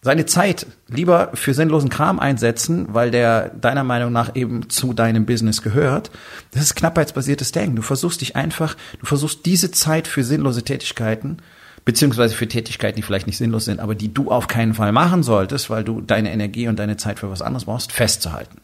Seine 0.00 0.26
Zeit 0.26 0.66
lieber 0.88 1.30
für 1.34 1.54
sinnlosen 1.54 1.90
Kram 1.90 2.18
einsetzen, 2.18 2.86
weil 2.90 3.10
der 3.10 3.50
deiner 3.50 3.84
Meinung 3.84 4.12
nach 4.12 4.34
eben 4.36 4.70
zu 4.70 4.92
deinem 4.92 5.26
Business 5.26 5.62
gehört. 5.62 6.10
Das 6.52 6.62
ist 6.62 6.76
knappheitsbasiertes 6.76 7.50
Denken. 7.52 7.76
Du 7.76 7.82
versuchst 7.82 8.20
dich 8.20 8.34
einfach, 8.34 8.76
du 9.00 9.06
versuchst 9.06 9.44
diese 9.44 9.70
Zeit 9.70 10.06
für 10.06 10.22
sinnlose 10.22 10.62
Tätigkeiten 10.62 11.38
beziehungsweise 11.88 12.34
für 12.34 12.46
Tätigkeiten, 12.46 12.96
die 12.96 13.02
vielleicht 13.02 13.26
nicht 13.26 13.38
sinnlos 13.38 13.64
sind, 13.64 13.80
aber 13.80 13.94
die 13.94 14.12
du 14.12 14.30
auf 14.30 14.46
keinen 14.46 14.74
Fall 14.74 14.92
machen 14.92 15.22
solltest, 15.22 15.70
weil 15.70 15.84
du 15.84 16.02
deine 16.02 16.30
Energie 16.30 16.68
und 16.68 16.78
deine 16.78 16.98
Zeit 16.98 17.18
für 17.18 17.30
was 17.30 17.40
anderes 17.40 17.64
brauchst, 17.64 17.92
festzuhalten. 17.92 18.58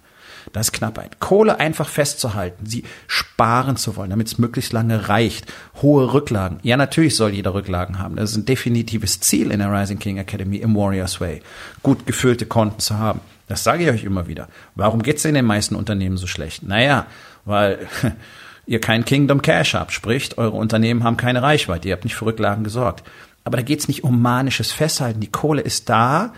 Das 0.53 0.67
ist 0.67 0.73
Knappheit. 0.73 1.21
Kohle 1.21 1.59
einfach 1.59 1.89
festzuhalten, 1.89 2.67
sie 2.67 2.85
sparen 3.07 3.79
zu 3.79 3.97
wollen, 3.97 4.11
damit 4.11 4.27
es 4.27 4.37
möglichst 4.37 4.75
lange 4.75 5.09
reicht. 5.09 5.51
Hohe 5.81 6.13
Rücklagen. 6.13 6.59
Ja, 6.65 6.77
natürlich 6.77 7.17
soll 7.17 7.31
jeder 7.31 7.55
Rücklagen 7.55 7.99
haben. 7.99 8.17
Das 8.17 8.33
ist 8.33 8.37
ein 8.37 8.45
definitives 8.45 9.21
Ziel 9.21 9.53
in 9.53 9.61
der 9.61 9.73
Rising 9.73 9.99
King 9.99 10.19
Academy 10.19 10.59
im 10.59 10.77
Warriors 10.77 11.19
Way. 11.19 11.41
Gut 11.83 12.05
gefüllte 12.05 12.45
Konten 12.45 12.81
zu 12.81 12.99
haben. 12.99 13.21
Das 13.49 13.65
sage 13.65 13.85
ich 13.85 13.89
euch 13.89 14.05
immer 14.05 14.29
wieder. 14.29 14.49
Warum 14.75 15.03
geht's 15.03 15.25
in 15.25 15.33
den 15.33 15.47
meisten 15.47 15.77
Unternehmen 15.77 16.19
so 16.19 16.27
schlecht? 16.27 16.63
Naja, 16.63 17.07
weil 17.47 17.89
ihr 18.67 18.81
kein 18.81 19.05
Kingdom 19.05 19.43
Cash 19.43 19.75
habt, 19.75 19.93
spricht, 19.93 20.39
eure 20.39 20.57
Unternehmen 20.57 21.05
haben 21.05 21.17
keine 21.17 21.43
Reichweite, 21.43 21.89
ihr 21.89 21.95
habt 21.95 22.05
nicht 22.05 22.17
für 22.17 22.27
Rücklagen 22.27 22.65
gesorgt. 22.65 23.05
Aber 23.45 23.57
da 23.59 23.63
geht 23.63 23.81
es 23.81 23.89
nicht 23.89 24.05
um 24.05 24.23
manisches 24.23 24.73
Festhalten. 24.73 25.21
Die 25.21 25.31
Kohle 25.31 25.61
ist 25.61 25.89
da, 25.91 26.33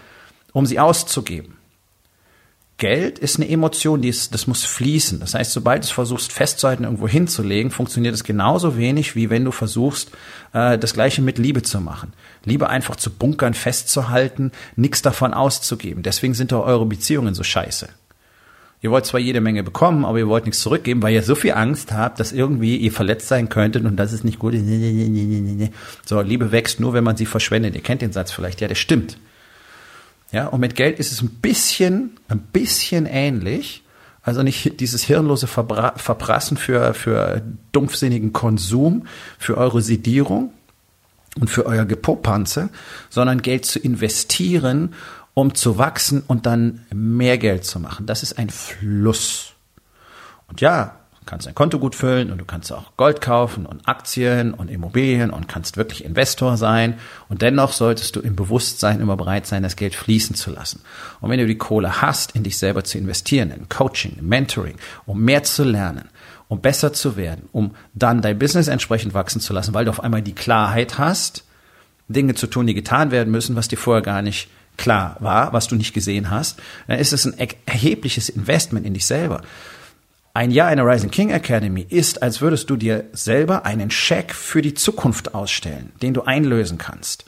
um 0.52 0.66
sie 0.66 0.80
auszugeben. 0.80 1.56
Geld 2.78 3.18
ist 3.18 3.36
eine 3.36 3.48
Emotion, 3.48 4.02
die 4.02 4.08
ist, 4.10 4.34
das 4.34 4.46
muss 4.46 4.64
fließen. 4.64 5.20
Das 5.20 5.32
heißt, 5.32 5.52
sobald 5.52 5.82
du 5.82 5.86
es 5.86 5.92
versuchst 5.92 6.30
festzuhalten, 6.30 6.84
irgendwo 6.84 7.08
hinzulegen, 7.08 7.70
funktioniert 7.70 8.14
es 8.14 8.22
genauso 8.22 8.76
wenig, 8.76 9.16
wie 9.16 9.30
wenn 9.30 9.46
du 9.46 9.50
versuchst, 9.50 10.10
äh, 10.52 10.76
das 10.76 10.92
Gleiche 10.92 11.22
mit 11.22 11.38
Liebe 11.38 11.62
zu 11.62 11.80
machen. 11.80 12.12
Liebe 12.44 12.68
einfach 12.68 12.96
zu 12.96 13.10
bunkern, 13.10 13.54
festzuhalten, 13.54 14.52
nichts 14.74 15.00
davon 15.00 15.32
auszugeben. 15.32 16.02
Deswegen 16.02 16.34
sind 16.34 16.52
doch 16.52 16.66
eure 16.66 16.84
Beziehungen 16.84 17.34
so 17.34 17.44
scheiße. 17.44 17.88
Ihr 18.86 18.92
wollt 18.92 19.04
zwar 19.04 19.18
jede 19.18 19.40
Menge 19.40 19.64
bekommen, 19.64 20.04
aber 20.04 20.20
ihr 20.20 20.28
wollt 20.28 20.44
nichts 20.44 20.60
zurückgeben, 20.60 21.02
weil 21.02 21.12
ihr 21.12 21.24
so 21.24 21.34
viel 21.34 21.54
Angst 21.54 21.90
habt, 21.90 22.20
dass 22.20 22.30
irgendwie 22.30 22.76
ihr 22.76 22.92
verletzt 22.92 23.26
sein 23.26 23.48
könntet 23.48 23.84
und 23.84 23.96
das 23.96 24.12
ist 24.12 24.22
nicht 24.22 24.38
gut. 24.38 24.54
So, 26.04 26.20
Liebe 26.20 26.52
wächst 26.52 26.78
nur, 26.78 26.92
wenn 26.92 27.02
man 27.02 27.16
sie 27.16 27.26
verschwendet. 27.26 27.74
Ihr 27.74 27.80
kennt 27.82 28.00
den 28.00 28.12
Satz 28.12 28.30
vielleicht. 28.30 28.60
Ja, 28.60 28.68
der 28.68 28.76
stimmt. 28.76 29.18
Ja, 30.30 30.46
und 30.46 30.60
mit 30.60 30.76
Geld 30.76 31.00
ist 31.00 31.10
es 31.10 31.20
ein 31.20 31.30
bisschen, 31.30 32.12
ein 32.28 32.38
bisschen 32.38 33.06
ähnlich. 33.06 33.82
Also 34.22 34.44
nicht 34.44 34.78
dieses 34.78 35.02
hirnlose 35.02 35.48
Verbra 35.48 35.94
Verprassen 35.96 36.56
für, 36.56 36.94
für 36.94 37.42
dumpfsinnigen 37.72 38.32
Konsum, 38.32 39.08
für 39.36 39.58
eure 39.58 39.82
Sedierung 39.82 40.52
und 41.40 41.50
für 41.50 41.66
euer 41.66 41.86
Gepopanze, 41.86 42.68
sondern 43.10 43.42
Geld 43.42 43.64
zu 43.64 43.80
investieren, 43.80 44.94
um 45.38 45.54
zu 45.54 45.76
wachsen 45.76 46.22
und 46.26 46.46
dann 46.46 46.86
mehr 46.94 47.36
Geld 47.36 47.66
zu 47.66 47.78
machen. 47.78 48.06
Das 48.06 48.22
ist 48.22 48.38
ein 48.38 48.48
Fluss. 48.48 49.52
Und 50.48 50.62
ja, 50.62 50.96
kannst 51.26 51.46
dein 51.46 51.54
Konto 51.54 51.78
gut 51.78 51.94
füllen 51.94 52.32
und 52.32 52.38
du 52.38 52.46
kannst 52.46 52.72
auch 52.72 52.96
Gold 52.96 53.20
kaufen 53.20 53.66
und 53.66 53.86
Aktien 53.86 54.54
und 54.54 54.70
Immobilien 54.70 55.28
und 55.28 55.46
kannst 55.46 55.76
wirklich 55.76 56.06
Investor 56.06 56.56
sein. 56.56 56.94
Und 57.28 57.42
dennoch 57.42 57.72
solltest 57.72 58.16
du 58.16 58.20
im 58.20 58.34
Bewusstsein 58.34 58.98
immer 58.98 59.18
bereit 59.18 59.46
sein, 59.46 59.62
das 59.62 59.76
Geld 59.76 59.94
fließen 59.94 60.36
zu 60.36 60.50
lassen. 60.50 60.80
Und 61.20 61.28
wenn 61.28 61.38
du 61.38 61.46
die 61.46 61.58
Kohle 61.58 62.00
hast, 62.00 62.34
in 62.34 62.42
dich 62.42 62.56
selber 62.56 62.84
zu 62.84 62.96
investieren, 62.96 63.50
in 63.50 63.68
Coaching, 63.68 64.16
in 64.18 64.26
Mentoring, 64.26 64.76
um 65.04 65.20
mehr 65.20 65.42
zu 65.42 65.64
lernen, 65.64 66.08
um 66.48 66.62
besser 66.62 66.94
zu 66.94 67.18
werden, 67.18 67.50
um 67.52 67.74
dann 67.92 68.22
dein 68.22 68.38
Business 68.38 68.68
entsprechend 68.68 69.12
wachsen 69.12 69.42
zu 69.42 69.52
lassen, 69.52 69.74
weil 69.74 69.84
du 69.84 69.90
auf 69.90 70.02
einmal 70.02 70.22
die 70.22 70.34
Klarheit 70.34 70.96
hast, 70.96 71.44
Dinge 72.08 72.34
zu 72.34 72.46
tun, 72.46 72.66
die 72.66 72.74
getan 72.74 73.10
werden 73.10 73.30
müssen, 73.30 73.54
was 73.54 73.68
dir 73.68 73.76
vorher 73.76 74.02
gar 74.02 74.22
nicht 74.22 74.48
klar 74.76 75.16
war, 75.20 75.52
was 75.52 75.68
du 75.68 75.76
nicht 75.76 75.94
gesehen 75.94 76.30
hast, 76.30 76.60
dann 76.86 76.98
ist 76.98 77.12
es 77.12 77.26
ein 77.26 77.34
erhebliches 77.66 78.28
Investment 78.28 78.86
in 78.86 78.94
dich 78.94 79.06
selber. 79.06 79.42
Ein 80.34 80.50
Jahr 80.50 80.70
in 80.70 80.76
der 80.76 80.86
Rising 80.86 81.10
King 81.10 81.30
Academy 81.30 81.86
ist, 81.88 82.22
als 82.22 82.42
würdest 82.42 82.68
du 82.68 82.76
dir 82.76 83.04
selber 83.12 83.64
einen 83.64 83.90
Scheck 83.90 84.34
für 84.34 84.60
die 84.60 84.74
Zukunft 84.74 85.34
ausstellen, 85.34 85.92
den 86.02 86.12
du 86.12 86.22
einlösen 86.22 86.76
kannst. 86.76 87.24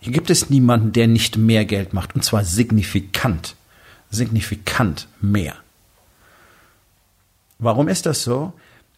Hier 0.00 0.12
gibt 0.12 0.30
es 0.30 0.48
niemanden, 0.48 0.92
der 0.92 1.06
nicht 1.06 1.36
mehr 1.36 1.64
Geld 1.64 1.92
macht, 1.92 2.14
und 2.14 2.22
zwar 2.22 2.44
signifikant. 2.44 3.56
Signifikant 4.10 5.06
mehr. 5.20 5.54
Warum 7.58 7.88
ist 7.88 8.06
das 8.06 8.22
so? 8.22 8.54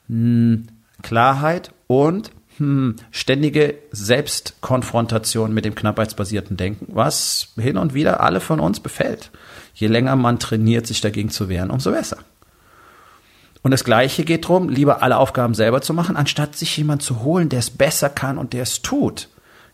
Hm, 0.08 0.68
Klarheit 1.02 1.72
und 1.86 2.30
hm, 2.60 2.96
ständige 3.10 3.74
Selbstkonfrontation 3.90 5.52
mit 5.52 5.64
dem 5.64 5.74
knappheitsbasierten 5.74 6.56
Denken, 6.56 6.86
was 6.94 7.48
hin 7.58 7.78
und 7.78 7.94
wieder 7.94 8.20
alle 8.20 8.40
von 8.40 8.60
uns 8.60 8.80
befällt. 8.80 9.30
Je 9.74 9.86
länger 9.86 10.14
man 10.14 10.38
trainiert, 10.38 10.86
sich 10.86 11.00
dagegen 11.00 11.30
zu 11.30 11.48
wehren, 11.48 11.70
umso 11.70 11.90
besser. 11.90 12.18
Und 13.62 13.70
das 13.70 13.84
Gleiche 13.84 14.24
geht 14.24 14.44
darum, 14.44 14.68
lieber 14.68 15.02
alle 15.02 15.16
Aufgaben 15.16 15.54
selber 15.54 15.80
zu 15.80 15.94
machen, 15.94 16.16
anstatt 16.16 16.54
sich 16.54 16.76
jemand 16.76 17.02
zu 17.02 17.22
holen, 17.22 17.48
der 17.48 17.58
es 17.58 17.70
besser 17.70 18.10
kann 18.10 18.38
und 18.38 18.52
der 18.52 18.62
es 18.62 18.82
tut. 18.82 19.28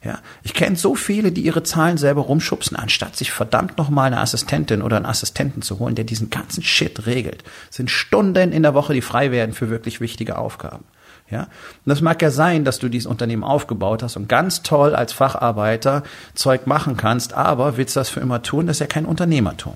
Ja, 0.07 0.21
ich 0.45 0.55
kenne 0.55 0.77
so 0.77 0.95
viele, 0.95 1.33
die 1.33 1.41
ihre 1.41 1.65
Zahlen 1.65 1.97
selber 1.97 2.21
rumschubsen, 2.21 2.77
anstatt 2.77 3.17
sich 3.17 3.33
verdammt 3.33 3.77
nochmal 3.77 4.07
eine 4.07 4.21
Assistentin 4.21 4.81
oder 4.81 4.99
einen 4.99 5.05
Assistenten 5.05 5.63
zu 5.63 5.81
holen, 5.81 5.97
der 5.97 6.05
diesen 6.05 6.31
ganzen 6.31 6.63
Shit 6.63 7.07
regelt. 7.07 7.43
Das 7.67 7.79
sind 7.79 7.91
Stunden 7.91 8.53
in 8.53 8.63
der 8.63 8.73
Woche, 8.73 8.95
die 8.95 9.01
frei 9.01 9.33
werden 9.33 9.53
für 9.53 9.69
wirklich 9.69 10.01
wichtige 10.01 10.39
Aufgaben. 10.39 10.85
Ja, 11.29 11.41
und 11.41 11.49
das 11.87 12.03
mag 12.03 12.23
ja 12.23 12.31
sein, 12.31 12.65
dass 12.65 12.79
du 12.79 12.89
dieses 12.89 13.09
Unternehmen 13.09 13.43
aufgebaut 13.43 14.05
hast 14.05 14.15
und 14.15 14.29
ganz 14.29 14.63
toll 14.63 14.95
als 14.95 15.13
Facharbeiter 15.13 16.05
Zeug 16.35 16.69
machen 16.69 16.97
kannst, 16.97 17.33
aber 17.33 17.77
willst 17.77 17.97
du 17.97 18.01
das 18.01 18.09
für 18.09 18.21
immer 18.21 18.43
tun? 18.43 18.69
Das 18.69 18.77
ist 18.77 18.81
ja 18.81 18.87
kein 18.87 19.07
Unternehmertum. 19.07 19.75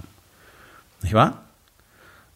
Nicht 1.02 1.14
wahr? 1.14 1.38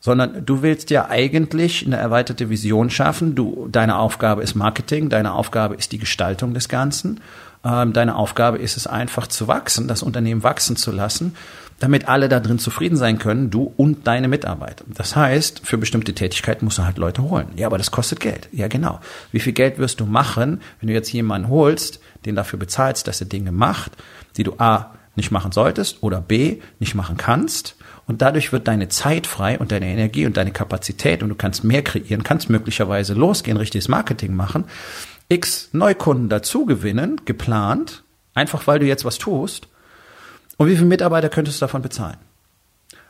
sondern 0.04 0.44
du 0.44 0.60
willst 0.60 0.90
ja 0.90 1.08
eigentlich 1.08 1.86
eine 1.86 1.96
erweiterte 1.96 2.50
Vision 2.50 2.90
schaffen. 2.90 3.34
Du, 3.34 3.68
deine 3.72 3.96
Aufgabe 3.96 4.42
ist 4.42 4.54
Marketing, 4.54 5.08
deine 5.08 5.32
Aufgabe 5.32 5.76
ist 5.76 5.92
die 5.92 5.98
Gestaltung 5.98 6.52
des 6.52 6.68
Ganzen. 6.68 7.22
Ähm, 7.64 7.92
deine 7.92 8.16
Aufgabe 8.16 8.58
ist 8.58 8.76
es 8.76 8.86
einfach 8.86 9.26
zu 9.26 9.48
wachsen, 9.48 9.88
das 9.88 10.02
Unternehmen 10.02 10.42
wachsen 10.42 10.76
zu 10.76 10.92
lassen, 10.92 11.34
damit 11.80 12.08
alle 12.08 12.28
da 12.28 12.40
drin 12.40 12.58
zufrieden 12.58 12.96
sein 12.96 13.18
können, 13.18 13.50
du 13.50 13.72
und 13.76 14.06
deine 14.06 14.28
Mitarbeiter. 14.28 14.84
Das 14.88 15.16
heißt, 15.16 15.62
für 15.64 15.78
bestimmte 15.78 16.14
Tätigkeiten 16.14 16.64
musst 16.64 16.78
du 16.78 16.84
halt 16.84 16.98
Leute 16.98 17.22
holen. 17.22 17.48
Ja, 17.56 17.66
aber 17.66 17.78
das 17.78 17.90
kostet 17.90 18.20
Geld. 18.20 18.48
Ja, 18.52 18.68
genau. 18.68 19.00
Wie 19.32 19.40
viel 19.40 19.52
Geld 19.52 19.78
wirst 19.78 20.00
du 20.00 20.06
machen, 20.06 20.60
wenn 20.80 20.88
du 20.88 20.94
jetzt 20.94 21.12
jemanden 21.12 21.48
holst, 21.48 22.00
den 22.26 22.36
dafür 22.36 22.58
bezahlst, 22.58 23.08
dass 23.08 23.20
er 23.20 23.26
Dinge 23.26 23.52
macht, 23.52 23.92
die 24.36 24.44
du 24.44 24.54
A 24.58 24.94
nicht 25.16 25.30
machen 25.30 25.52
solltest 25.52 26.02
oder 26.02 26.20
B 26.20 26.60
nicht 26.80 26.94
machen 26.94 27.16
kannst 27.16 27.76
und 28.06 28.20
dadurch 28.20 28.52
wird 28.52 28.68
deine 28.68 28.88
Zeit 28.88 29.26
frei 29.26 29.58
und 29.58 29.72
deine 29.72 29.86
Energie 29.86 30.26
und 30.26 30.36
deine 30.36 30.50
Kapazität 30.50 31.22
und 31.22 31.28
du 31.28 31.34
kannst 31.34 31.64
mehr 31.64 31.82
kreieren, 31.82 32.22
kannst 32.22 32.50
möglicherweise 32.50 33.14
losgehen, 33.14 33.56
richtiges 33.56 33.88
Marketing 33.88 34.34
machen, 34.34 34.64
x 35.28 35.70
Neukunden 35.72 36.28
dazu 36.28 36.66
gewinnen, 36.66 37.20
geplant, 37.24 38.02
einfach 38.34 38.66
weil 38.66 38.78
du 38.78 38.86
jetzt 38.86 39.04
was 39.04 39.18
tust. 39.18 39.68
Und 40.56 40.68
wie 40.68 40.76
viele 40.76 40.86
Mitarbeiter 40.86 41.28
könntest 41.28 41.60
du 41.60 41.64
davon 41.64 41.82
bezahlen? 41.82 42.18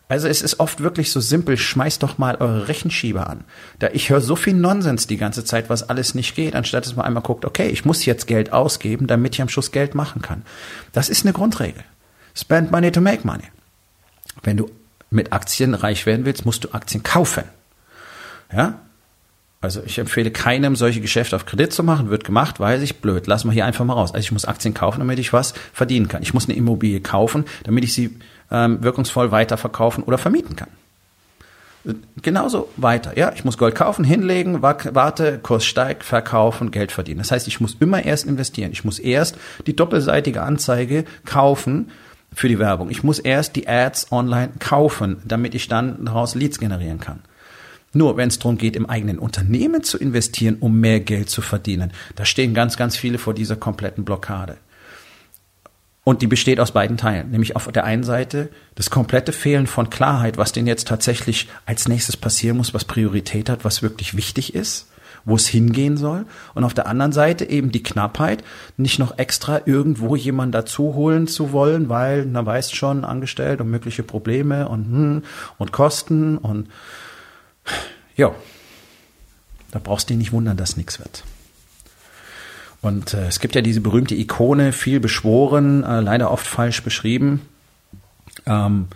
Also 0.07 0.29
es 0.29 0.43
ist 0.43 0.61
oft 0.61 0.81
wirklich 0.81 1.11
so 1.11 1.21
simpel, 1.21 1.57
schmeißt 1.57 2.03
doch 2.03 2.19
mal 2.19 2.37
eure 2.37 2.69
Rechenschieber 2.69 3.29
an. 3.29 3.45
Da 3.79 3.89
ich 3.93 4.11
höre 4.11 4.21
so 4.21 4.37
viel 4.37 4.53
Nonsens 4.53 5.07
die 5.07 5.17
ganze 5.17 5.45
Zeit, 5.45 5.71
was 5.71 5.89
alles 5.89 6.15
nicht 6.15 6.35
geht, 6.35 6.55
anstatt 6.55 6.85
dass 6.85 6.95
man 6.95 7.07
einmal 7.07 7.23
guckt, 7.23 7.45
okay, 7.45 7.69
ich 7.69 7.87
muss 7.87 8.05
jetzt 8.05 8.27
Geld 8.27 8.53
ausgeben, 8.53 9.07
damit 9.07 9.35
ich 9.35 9.43
am 9.43 9.49
Schluss 9.49 9.73
Geld 9.73 9.95
machen 9.95 10.21
kann. 10.21 10.43
Das 10.93 11.09
ist 11.09 11.25
eine 11.25 11.33
Grundregel. 11.33 11.83
Spend 12.35 12.71
money 12.71 12.93
to 12.93 13.01
make 13.01 13.27
money. 13.27 13.45
Wenn 14.43 14.59
du 14.59 14.71
mit 15.11 15.33
Aktien 15.33 15.73
reich 15.73 16.05
werden 16.05 16.27
willst, 16.27 16.45
musst 16.45 16.65
du 16.65 16.73
Aktien 16.73 17.03
kaufen. 17.03 17.45
Ja? 18.53 18.81
Also 19.65 19.83
ich 19.85 19.99
empfehle 19.99 20.31
keinem, 20.31 20.77
solche 20.77 21.01
Geschäfte 21.01 21.37
auf 21.37 21.47
Kredit 21.47 21.73
zu 21.73 21.83
machen. 21.83 22.11
Wird 22.11 22.25
gemacht, 22.25 22.61
weiß 22.61 22.83
ich, 22.83 23.01
blöd. 23.01 23.27
Lass 23.27 23.45
mal 23.45 23.53
hier 23.53 23.65
einfach 23.65 23.85
mal 23.85 23.95
raus. 23.95 24.13
Also 24.13 24.25
ich 24.25 24.33
muss 24.33 24.45
Aktien 24.45 24.75
kaufen, 24.75 25.01
damit 25.01 25.19
ich 25.19 25.33
was 25.33 25.55
verdienen 25.73 26.09
kann. 26.09 26.23
Ich 26.23 26.35
muss 26.35 26.49
eine 26.49 26.57
Immobilie 26.57 27.01
kaufen, 27.01 27.45
damit 27.65 27.85
ich 27.85 27.93
sie 27.93 28.19
ähm, 28.51 28.83
wirkungsvoll 28.83 29.31
weiterverkaufen 29.31 30.05
oder 30.05 30.19
vermieten 30.19 30.57
kann. 30.57 30.69
Genauso 32.23 32.69
weiter. 32.77 33.19
Ja, 33.19 33.33
ich 33.35 33.45
muss 33.45 33.59
Gold 33.59 33.75
kaufen, 33.75 34.05
hinlegen, 34.05 34.63
warte, 34.63 35.39
Kurs 35.39 35.67
steigt, 35.67 36.03
verkaufen, 36.03 36.71
Geld 36.71 36.93
verdienen. 36.93 37.19
Das 37.19 37.31
heißt, 37.31 37.47
ich 37.47 37.61
muss 37.61 37.77
immer 37.79 38.03
erst 38.03 38.27
investieren. 38.27 38.73
Ich 38.73 38.85
muss 38.85 38.99
erst 38.99 39.37
die 39.67 39.77
doppelseitige 39.77 40.41
Anzeige 40.41 41.05
kaufen, 41.27 41.91
für 42.35 42.49
die 42.49 42.59
Werbung. 42.59 42.91
Ich 42.91 43.03
muss 43.03 43.19
erst 43.19 43.57
die 43.57 43.69
Ads 43.69 44.13
online 44.13 44.51
kaufen, 44.59 45.23
damit 45.25 45.55
ich 45.55 45.69
dann 45.69 46.05
daraus 46.05 46.35
Leads 46.35 46.59
generieren 46.59 47.01
kann. 47.01 47.21
Nur 47.95 48.17
wenn 48.17 48.29
es 48.29 48.39
darum 48.39 48.59
geht, 48.59 48.77
im 48.77 48.89
eigenen 48.89 49.19
Unternehmen 49.19 49.83
zu 49.83 49.99
investieren, 49.99 50.57
um 50.61 50.81
mehr 50.81 51.01
Geld 51.01 51.31
zu 51.31 51.41
verdienen, 51.41 51.93
da 52.17 52.25
stehen 52.25 52.53
ganz, 52.53 52.77
ganz 52.77 52.97
viele 52.97 53.19
vor 53.19 53.35
dieser 53.35 53.57
kompletten 53.57 54.05
Blockade. 54.05 54.57
Und 56.03 56.21
die 56.21 56.27
besteht 56.27 56.61
aus 56.61 56.73
beiden 56.73 56.99
Teilen. 56.99 57.31
Nämlich 57.31 57.57
auf 57.57 57.73
der 57.73 57.85
einen 57.85 58.05
Seite 58.05 58.51
das 58.75 58.91
komplette 58.91 59.33
Fehlen 59.33 59.67
von 59.67 59.89
Klarheit, 59.89 60.37
was 60.37 60.53
denn 60.53 60.67
jetzt 60.67 60.87
tatsächlich 60.87 61.49
als 61.65 61.89
nächstes 61.89 62.19
passieren 62.19 62.59
muss, 62.59 62.75
was 62.75 62.85
Priorität 62.85 63.49
hat, 63.49 63.65
was 63.65 63.83
wirklich 63.83 64.15
wichtig 64.15 64.55
ist 64.55 64.89
wo 65.25 65.37
es 65.37 65.47
hingehen 65.47 65.97
soll. 65.97 66.27
Und 66.55 66.65
auf 66.65 66.75
der 66.75 66.87
anderen 66.87 67.13
Seite 67.13 67.49
eben 67.49 67.73
die 67.73 67.83
Knappheit, 67.83 68.45
nicht 68.77 68.99
noch 68.99 69.19
extra 69.19 69.63
irgendwo 69.65 70.17
jemanden 70.17 70.53
dazu 70.53 70.95
holen 70.95 71.27
zu 71.27 71.53
wollen, 71.53 71.89
weil, 71.89 72.27
na 72.27 72.45
weißt 72.45 72.75
schon, 72.77 73.05
angestellt 73.05 73.61
und 73.61 73.71
mögliche 73.71 74.03
Probleme 74.03 74.69
und, 74.69 74.85
hm, 74.85 75.23
und 75.59 75.73
Kosten 75.73 76.39
und, 76.39 76.69
ja, 78.17 78.35
da 79.71 79.79
brauchst 79.83 80.09
du 80.09 80.15
dich 80.15 80.19
nicht 80.19 80.33
wundern, 80.33 80.57
dass 80.57 80.77
nichts 80.77 80.99
wird. 80.99 81.25
Und 82.81 83.15
äh, 83.15 83.27
es 83.27 83.41
gibt 83.41 83.55
ja 83.55 83.63
diese 83.63 83.81
berühmte 83.81 84.15
Ikone, 84.15 84.73
viel 84.73 85.01
beschworen, 85.01 85.85
äh, 85.85 86.01
leider 86.01 86.31
oft 86.31 86.47
falsch 86.47 86.83
beschrieben. 86.83 87.43
Ähm, 88.47 88.89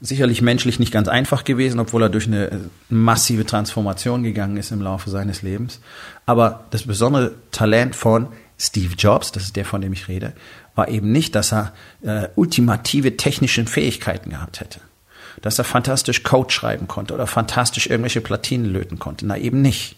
sicherlich 0.00 0.42
menschlich 0.42 0.78
nicht 0.78 0.92
ganz 0.92 1.08
einfach 1.08 1.44
gewesen, 1.44 1.80
obwohl 1.80 2.02
er 2.02 2.08
durch 2.08 2.26
eine 2.26 2.68
massive 2.88 3.46
Transformation 3.46 4.22
gegangen 4.22 4.56
ist 4.56 4.72
im 4.72 4.82
Laufe 4.82 5.10
seines 5.10 5.42
Lebens. 5.42 5.80
Aber 6.26 6.64
das 6.70 6.86
besondere 6.86 7.34
Talent 7.50 7.94
von 7.96 8.28
Steve 8.58 8.94
Jobs, 8.94 9.32
das 9.32 9.44
ist 9.44 9.56
der, 9.56 9.64
von 9.64 9.80
dem 9.80 9.92
ich 9.92 10.08
rede, 10.08 10.32
war 10.74 10.88
eben 10.88 11.12
nicht, 11.12 11.34
dass 11.34 11.52
er 11.52 11.72
äh, 12.02 12.28
ultimative 12.34 13.16
technische 13.16 13.64
Fähigkeiten 13.66 14.30
gehabt 14.30 14.60
hätte. 14.60 14.80
Dass 15.42 15.58
er 15.58 15.64
fantastisch 15.64 16.22
Code 16.22 16.52
schreiben 16.52 16.88
konnte 16.88 17.14
oder 17.14 17.26
fantastisch 17.26 17.86
irgendwelche 17.86 18.20
Platinen 18.20 18.66
löten 18.66 18.98
konnte. 18.98 19.26
Na, 19.26 19.36
eben 19.36 19.62
nicht. 19.62 19.96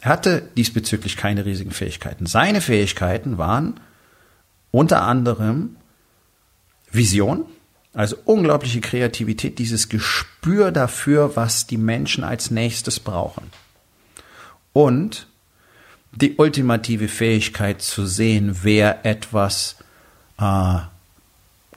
Er 0.00 0.10
hatte 0.10 0.42
diesbezüglich 0.56 1.16
keine 1.16 1.44
riesigen 1.44 1.72
Fähigkeiten. 1.72 2.26
Seine 2.26 2.60
Fähigkeiten 2.60 3.38
waren 3.38 3.80
unter 4.70 5.02
anderem 5.02 5.76
Vision, 6.90 7.46
Also 7.92 8.16
unglaubliche 8.26 8.82
Kreativität, 8.82 9.58
dieses 9.58 9.88
Gespür 9.88 10.70
dafür, 10.70 11.34
was 11.34 11.66
die 11.66 11.78
Menschen 11.78 12.24
als 12.24 12.50
nächstes 12.50 13.00
brauchen. 13.00 13.50
Und 14.74 15.28
die 16.12 16.36
ultimative 16.36 17.08
Fähigkeit 17.08 17.80
zu 17.80 18.04
sehen, 18.06 18.58
wer 18.62 19.06
etwas 19.06 19.76
äh, 20.38 20.78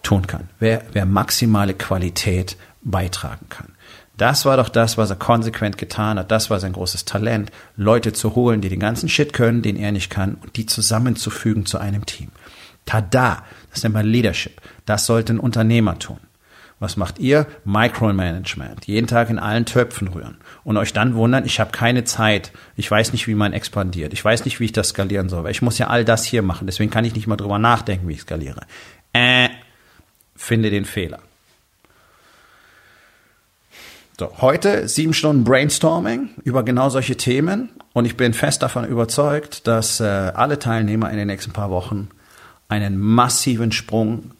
tun 0.03 0.27
kann, 0.27 0.49
wer, 0.59 0.83
wer 0.93 1.05
maximale 1.05 1.73
Qualität 1.73 2.57
beitragen 2.81 3.47
kann. 3.49 3.73
Das 4.17 4.43
war 4.43 4.57
doch 4.57 4.67
das, 4.67 4.97
was 4.97 5.09
er 5.09 5.15
konsequent 5.15 5.77
getan 5.77 6.19
hat. 6.19 6.29
Das 6.29 6.49
war 6.49 6.59
sein 6.59 6.73
großes 6.73 7.05
Talent, 7.05 7.51
Leute 7.77 8.11
zu 8.11 8.35
holen, 8.35 8.59
die 8.59 8.67
den 8.67 8.81
ganzen 8.81 9.07
Shit 9.07 9.31
können, 9.31 9.61
den 9.61 9.77
er 9.77 9.93
nicht 9.93 10.09
kann, 10.09 10.35
und 10.35 10.57
die 10.57 10.65
zusammenzufügen 10.65 11.65
zu 11.65 11.77
einem 11.77 12.05
Team. 12.05 12.29
Tada! 12.85 13.43
Das 13.71 13.83
nennt 13.83 13.95
man 13.95 14.05
Leadership. 14.05 14.61
Das 14.85 15.05
sollte 15.05 15.33
ein 15.33 15.39
Unternehmer 15.39 15.97
tun. 15.99 16.19
Was 16.79 16.97
macht 16.97 17.19
ihr? 17.19 17.45
Micromanagement. 17.65 18.87
Jeden 18.87 19.07
Tag 19.07 19.29
in 19.29 19.37
allen 19.37 19.65
Töpfen 19.65 20.07
rühren. 20.07 20.37
Und 20.63 20.77
euch 20.77 20.93
dann 20.93 21.13
wundern, 21.13 21.45
ich 21.45 21.59
habe 21.59 21.71
keine 21.71 22.05
Zeit. 22.05 22.51
Ich 22.75 22.89
weiß 22.89 23.11
nicht, 23.11 23.27
wie 23.27 23.35
man 23.35 23.53
expandiert. 23.53 24.13
Ich 24.13 24.23
weiß 24.23 24.45
nicht, 24.45 24.59
wie 24.59 24.65
ich 24.65 24.71
das 24.71 24.89
skalieren 24.89 25.29
soll. 25.29 25.49
Ich 25.49 25.61
muss 25.61 25.77
ja 25.77 25.87
all 25.87 26.05
das 26.05 26.23
hier 26.23 26.41
machen. 26.41 26.67
Deswegen 26.67 26.89
kann 26.89 27.05
ich 27.05 27.15
nicht 27.15 27.27
mal 27.27 27.35
drüber 27.35 27.59
nachdenken, 27.59 28.07
wie 28.07 28.13
ich 28.13 28.21
skaliere. 28.21 28.61
Äh, 29.11 29.49
finde 30.39 30.69
den 30.69 30.85
Fehler. 30.85 31.19
So, 34.17 34.31
heute 34.39 34.87
sieben 34.87 35.13
Stunden 35.13 35.43
Brainstorming 35.43 36.29
über 36.43 36.63
genau 36.63 36.89
solche 36.89 37.17
Themen. 37.17 37.69
Und 37.93 38.05
ich 38.05 38.17
bin 38.17 38.33
fest 38.33 38.63
davon 38.63 38.85
überzeugt, 38.85 39.67
dass 39.67 39.99
äh, 39.99 40.05
alle 40.05 40.57
Teilnehmer 40.57 41.11
in 41.11 41.17
den 41.17 41.27
nächsten 41.27 41.51
paar 41.51 41.69
Wochen 41.69 42.09
einen 42.69 42.97
massiven 42.97 43.71
Sprung 43.71 44.31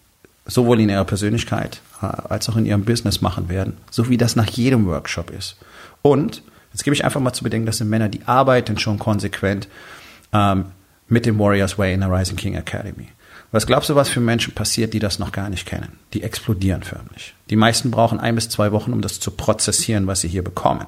sowohl 0.45 0.79
in 0.79 0.89
ihrer 0.89 1.05
Persönlichkeit 1.05 1.81
äh, 2.01 2.05
als 2.05 2.49
auch 2.49 2.55
in 2.55 2.65
ihrem 2.65 2.85
Business 2.85 3.21
machen 3.21 3.49
werden, 3.49 3.77
so 3.91 4.09
wie 4.09 4.17
das 4.17 4.35
nach 4.35 4.49
jedem 4.49 4.85
Workshop 4.87 5.29
ist. 5.31 5.57
Und 6.01 6.43
jetzt 6.71 6.83
gebe 6.83 6.95
ich 6.95 7.03
einfach 7.03 7.19
mal 7.19 7.33
zu 7.33 7.43
bedenken, 7.43 7.65
das 7.65 7.77
sind 7.77 7.89
Männer, 7.89 8.09
die 8.09 8.25
arbeiten 8.25 8.77
schon 8.77 8.99
konsequent 8.99 9.67
ähm, 10.33 10.65
mit 11.07 11.25
dem 11.25 11.37
Warriors 11.39 11.77
Way 11.77 11.93
in 11.93 11.99
der 11.99 12.11
Rising 12.11 12.37
King 12.37 12.55
Academy. 12.55 13.09
Was 13.51 13.65
glaubst 13.65 13.89
du, 13.89 13.95
was 13.95 14.09
für 14.09 14.19
Menschen 14.19 14.53
passiert, 14.53 14.93
die 14.93 14.99
das 14.99 15.17
noch 15.17 15.31
gar 15.31 15.49
nicht 15.49 15.65
kennen? 15.65 15.99
Die 16.13 16.21
explodieren 16.21 16.83
förmlich. 16.83 17.33
Die 17.49 17.55
meisten 17.55 17.89
brauchen 17.89 18.19
ein 18.19 18.35
bis 18.35 18.49
zwei 18.49 18.71
Wochen, 18.71 18.93
um 18.93 19.01
das 19.01 19.19
zu 19.19 19.31
prozessieren, 19.31 20.05
was 20.05 20.21
sie 20.21 20.27
hier 20.27 20.43
bekommen. 20.43 20.85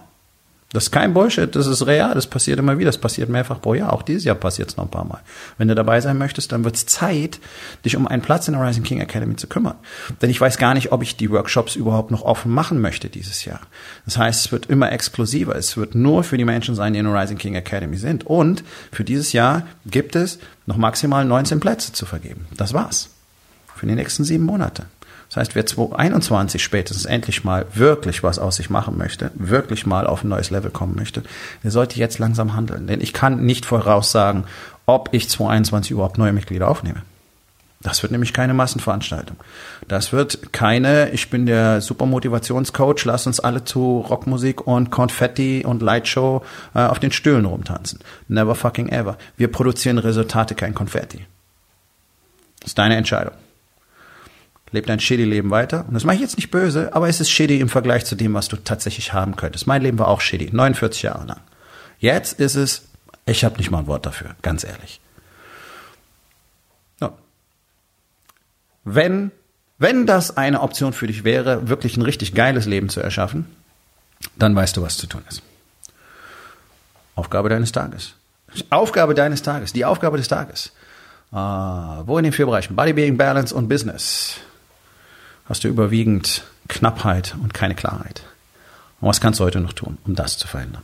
Das 0.73 0.83
ist 0.83 0.91
kein 0.91 1.13
Bullshit, 1.13 1.53
das 1.53 1.67
ist 1.67 1.85
real, 1.85 2.13
das 2.13 2.27
passiert 2.27 2.57
immer 2.57 2.77
wieder, 2.77 2.87
das 2.87 2.97
passiert 2.97 3.27
mehrfach 3.27 3.59
pro 3.59 3.73
Jahr. 3.73 3.91
Auch 3.91 4.03
dieses 4.03 4.23
Jahr 4.23 4.35
passiert 4.35 4.69
es 4.69 4.77
noch 4.77 4.85
ein 4.85 4.91
paar 4.91 5.03
Mal. 5.03 5.19
Wenn 5.57 5.67
du 5.67 5.75
dabei 5.75 5.99
sein 5.99 6.17
möchtest, 6.17 6.53
dann 6.53 6.63
wird 6.63 6.75
es 6.75 6.85
Zeit, 6.85 7.39
dich 7.83 7.97
um 7.97 8.07
einen 8.07 8.21
Platz 8.21 8.47
in 8.47 8.53
der 8.53 8.65
Rising 8.65 8.83
King 8.83 9.01
Academy 9.01 9.35
zu 9.35 9.47
kümmern. 9.47 9.75
Denn 10.21 10.29
ich 10.29 10.39
weiß 10.39 10.57
gar 10.57 10.73
nicht, 10.73 10.93
ob 10.93 11.03
ich 11.03 11.17
die 11.17 11.29
Workshops 11.29 11.75
überhaupt 11.75 12.09
noch 12.09 12.21
offen 12.21 12.53
machen 12.53 12.79
möchte 12.79 13.09
dieses 13.09 13.43
Jahr. 13.43 13.59
Das 14.05 14.17
heißt, 14.17 14.45
es 14.45 14.51
wird 14.53 14.67
immer 14.67 14.91
exklusiver. 14.93 15.55
Es 15.55 15.75
wird 15.75 15.93
nur 15.93 16.23
für 16.23 16.37
die 16.37 16.45
Menschen 16.45 16.73
sein, 16.73 16.93
die 16.93 16.99
in 16.99 17.05
der 17.05 17.21
Rising 17.21 17.37
King 17.37 17.55
Academy 17.55 17.97
sind. 17.97 18.25
Und 18.25 18.63
für 18.93 19.03
dieses 19.03 19.33
Jahr 19.33 19.63
gibt 19.85 20.15
es 20.15 20.39
noch 20.67 20.77
maximal 20.77 21.25
19 21.25 21.59
Plätze 21.59 21.91
zu 21.91 22.05
vergeben. 22.05 22.47
Das 22.55 22.73
war's. 22.73 23.09
Für 23.75 23.87
die 23.87 23.95
nächsten 23.95 24.23
sieben 24.23 24.45
Monate. 24.45 24.85
Das 25.31 25.38
heißt, 25.38 25.55
wer 25.55 25.65
2021 25.65 26.61
spätestens 26.61 27.05
endlich 27.05 27.45
mal 27.45 27.65
wirklich 27.73 28.21
was 28.21 28.38
aus 28.38 28.57
sich 28.57 28.69
machen 28.69 28.97
möchte, 28.97 29.31
wirklich 29.35 29.85
mal 29.85 30.05
auf 30.05 30.25
ein 30.25 30.27
neues 30.27 30.50
Level 30.50 30.71
kommen 30.71 30.93
möchte, 30.93 31.23
der 31.63 31.71
sollte 31.71 31.97
jetzt 32.00 32.19
langsam 32.19 32.53
handeln. 32.53 32.85
Denn 32.85 33.00
ich 33.00 33.13
kann 33.13 33.45
nicht 33.45 33.65
voraussagen, 33.65 34.43
ob 34.85 35.07
ich 35.13 35.29
2021 35.29 35.91
überhaupt 35.91 36.17
neue 36.17 36.33
Mitglieder 36.33 36.67
aufnehme. 36.67 37.03
Das 37.79 38.03
wird 38.03 38.11
nämlich 38.11 38.33
keine 38.33 38.53
Massenveranstaltung. 38.53 39.38
Das 39.88 40.11
wird 40.11 40.51
keine, 40.51 41.11
ich 41.11 41.29
bin 41.29 41.45
der 41.45 41.79
super 41.79 42.05
Motivationscoach, 42.05 43.05
lass 43.05 43.25
uns 43.25 43.39
alle 43.39 43.63
zu 43.63 44.00
Rockmusik 44.01 44.67
und 44.67 44.91
Konfetti 44.91 45.63
und 45.65 45.81
Lightshow 45.81 46.43
äh, 46.75 46.79
auf 46.79 47.00
den 47.00 47.13
Stühlen 47.13 47.45
rumtanzen. 47.45 48.00
Never 48.27 48.53
fucking 48.53 48.89
ever. 48.89 49.17
Wir 49.38 49.50
produzieren 49.50 49.97
Resultate, 49.97 50.55
kein 50.55 50.75
Konfetti. 50.75 51.25
Das 52.59 52.71
ist 52.71 52.77
deine 52.77 52.97
Entscheidung. 52.97 53.33
Leb 54.71 54.85
dein 54.85 54.99
Shitty-Leben 54.99 55.49
weiter. 55.49 55.85
Und 55.87 55.93
das 55.93 56.05
mache 56.05 56.15
ich 56.15 56.21
jetzt 56.21 56.37
nicht 56.37 56.49
böse, 56.49 56.93
aber 56.93 57.09
es 57.09 57.19
ist 57.19 57.29
shitty 57.29 57.59
im 57.59 57.69
Vergleich 57.69 58.05
zu 58.05 58.15
dem, 58.15 58.33
was 58.33 58.47
du 58.47 58.55
tatsächlich 58.55 59.13
haben 59.13 59.35
könntest. 59.35 59.67
Mein 59.67 59.81
Leben 59.81 59.99
war 59.99 60.07
auch 60.07 60.21
shitty, 60.21 60.49
49 60.51 61.03
Jahre 61.03 61.25
lang. 61.25 61.41
Jetzt 61.99 62.39
ist 62.39 62.55
es, 62.55 62.84
ich 63.25 63.43
habe 63.43 63.57
nicht 63.57 63.69
mal 63.69 63.79
ein 63.79 63.88
Wort 63.88 64.05
dafür, 64.05 64.36
ganz 64.41 64.63
ehrlich. 64.63 65.01
Ja. 67.01 67.12
Wenn, 68.86 69.31
wenn 69.77 70.05
das 70.05 70.38
eine 70.38 70.62
Option 70.62 70.93
für 70.93 71.07
dich 71.07 71.25
wäre, 71.25 71.67
wirklich 71.67 71.97
ein 71.97 72.01
richtig 72.01 72.34
geiles 72.34 72.65
Leben 72.65 72.88
zu 72.88 73.01
erschaffen, 73.01 73.45
dann 74.38 74.55
weißt 74.55 74.77
du, 74.77 74.81
was 74.81 74.97
zu 74.97 75.07
tun 75.07 75.23
ist. 75.27 75.41
Aufgabe 77.15 77.49
deines 77.49 77.73
Tages. 77.73 78.15
Aufgabe 78.69 79.15
deines 79.15 79.41
Tages, 79.41 79.73
die 79.73 79.84
Aufgabe 79.84 80.17
des 80.17 80.29
Tages. 80.29 80.71
Ah, 81.34 82.03
wo 82.05 82.17
in 82.17 82.23
den 82.23 82.34
vier 82.34 82.45
Bereichen? 82.45 82.75
Bodybuilding, 82.75 83.17
Balance 83.17 83.53
und 83.53 83.67
Business 83.67 84.39
hast 85.51 85.65
du 85.65 85.67
überwiegend 85.67 86.45
Knappheit 86.69 87.35
und 87.43 87.53
keine 87.53 87.75
Klarheit. 87.75 88.23
Und 89.01 89.09
was 89.09 89.19
kannst 89.19 89.41
du 89.41 89.43
heute 89.43 89.59
noch 89.59 89.73
tun, 89.73 89.97
um 90.05 90.15
das 90.15 90.37
zu 90.37 90.47
verhindern? 90.47 90.81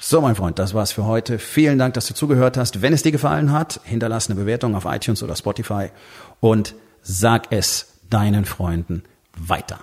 So, 0.00 0.22
mein 0.22 0.34
Freund, 0.34 0.58
das 0.58 0.72
war's 0.72 0.92
für 0.92 1.04
heute. 1.04 1.38
Vielen 1.38 1.78
Dank, 1.78 1.92
dass 1.92 2.06
du 2.06 2.14
zugehört 2.14 2.56
hast. 2.56 2.80
Wenn 2.80 2.94
es 2.94 3.02
dir 3.02 3.12
gefallen 3.12 3.52
hat, 3.52 3.80
hinterlass 3.84 4.30
eine 4.30 4.40
Bewertung 4.40 4.74
auf 4.74 4.86
iTunes 4.86 5.22
oder 5.22 5.36
Spotify 5.36 5.90
und 6.40 6.74
sag 7.02 7.48
es 7.52 7.92
deinen 8.08 8.46
Freunden 8.46 9.02
weiter. 9.36 9.80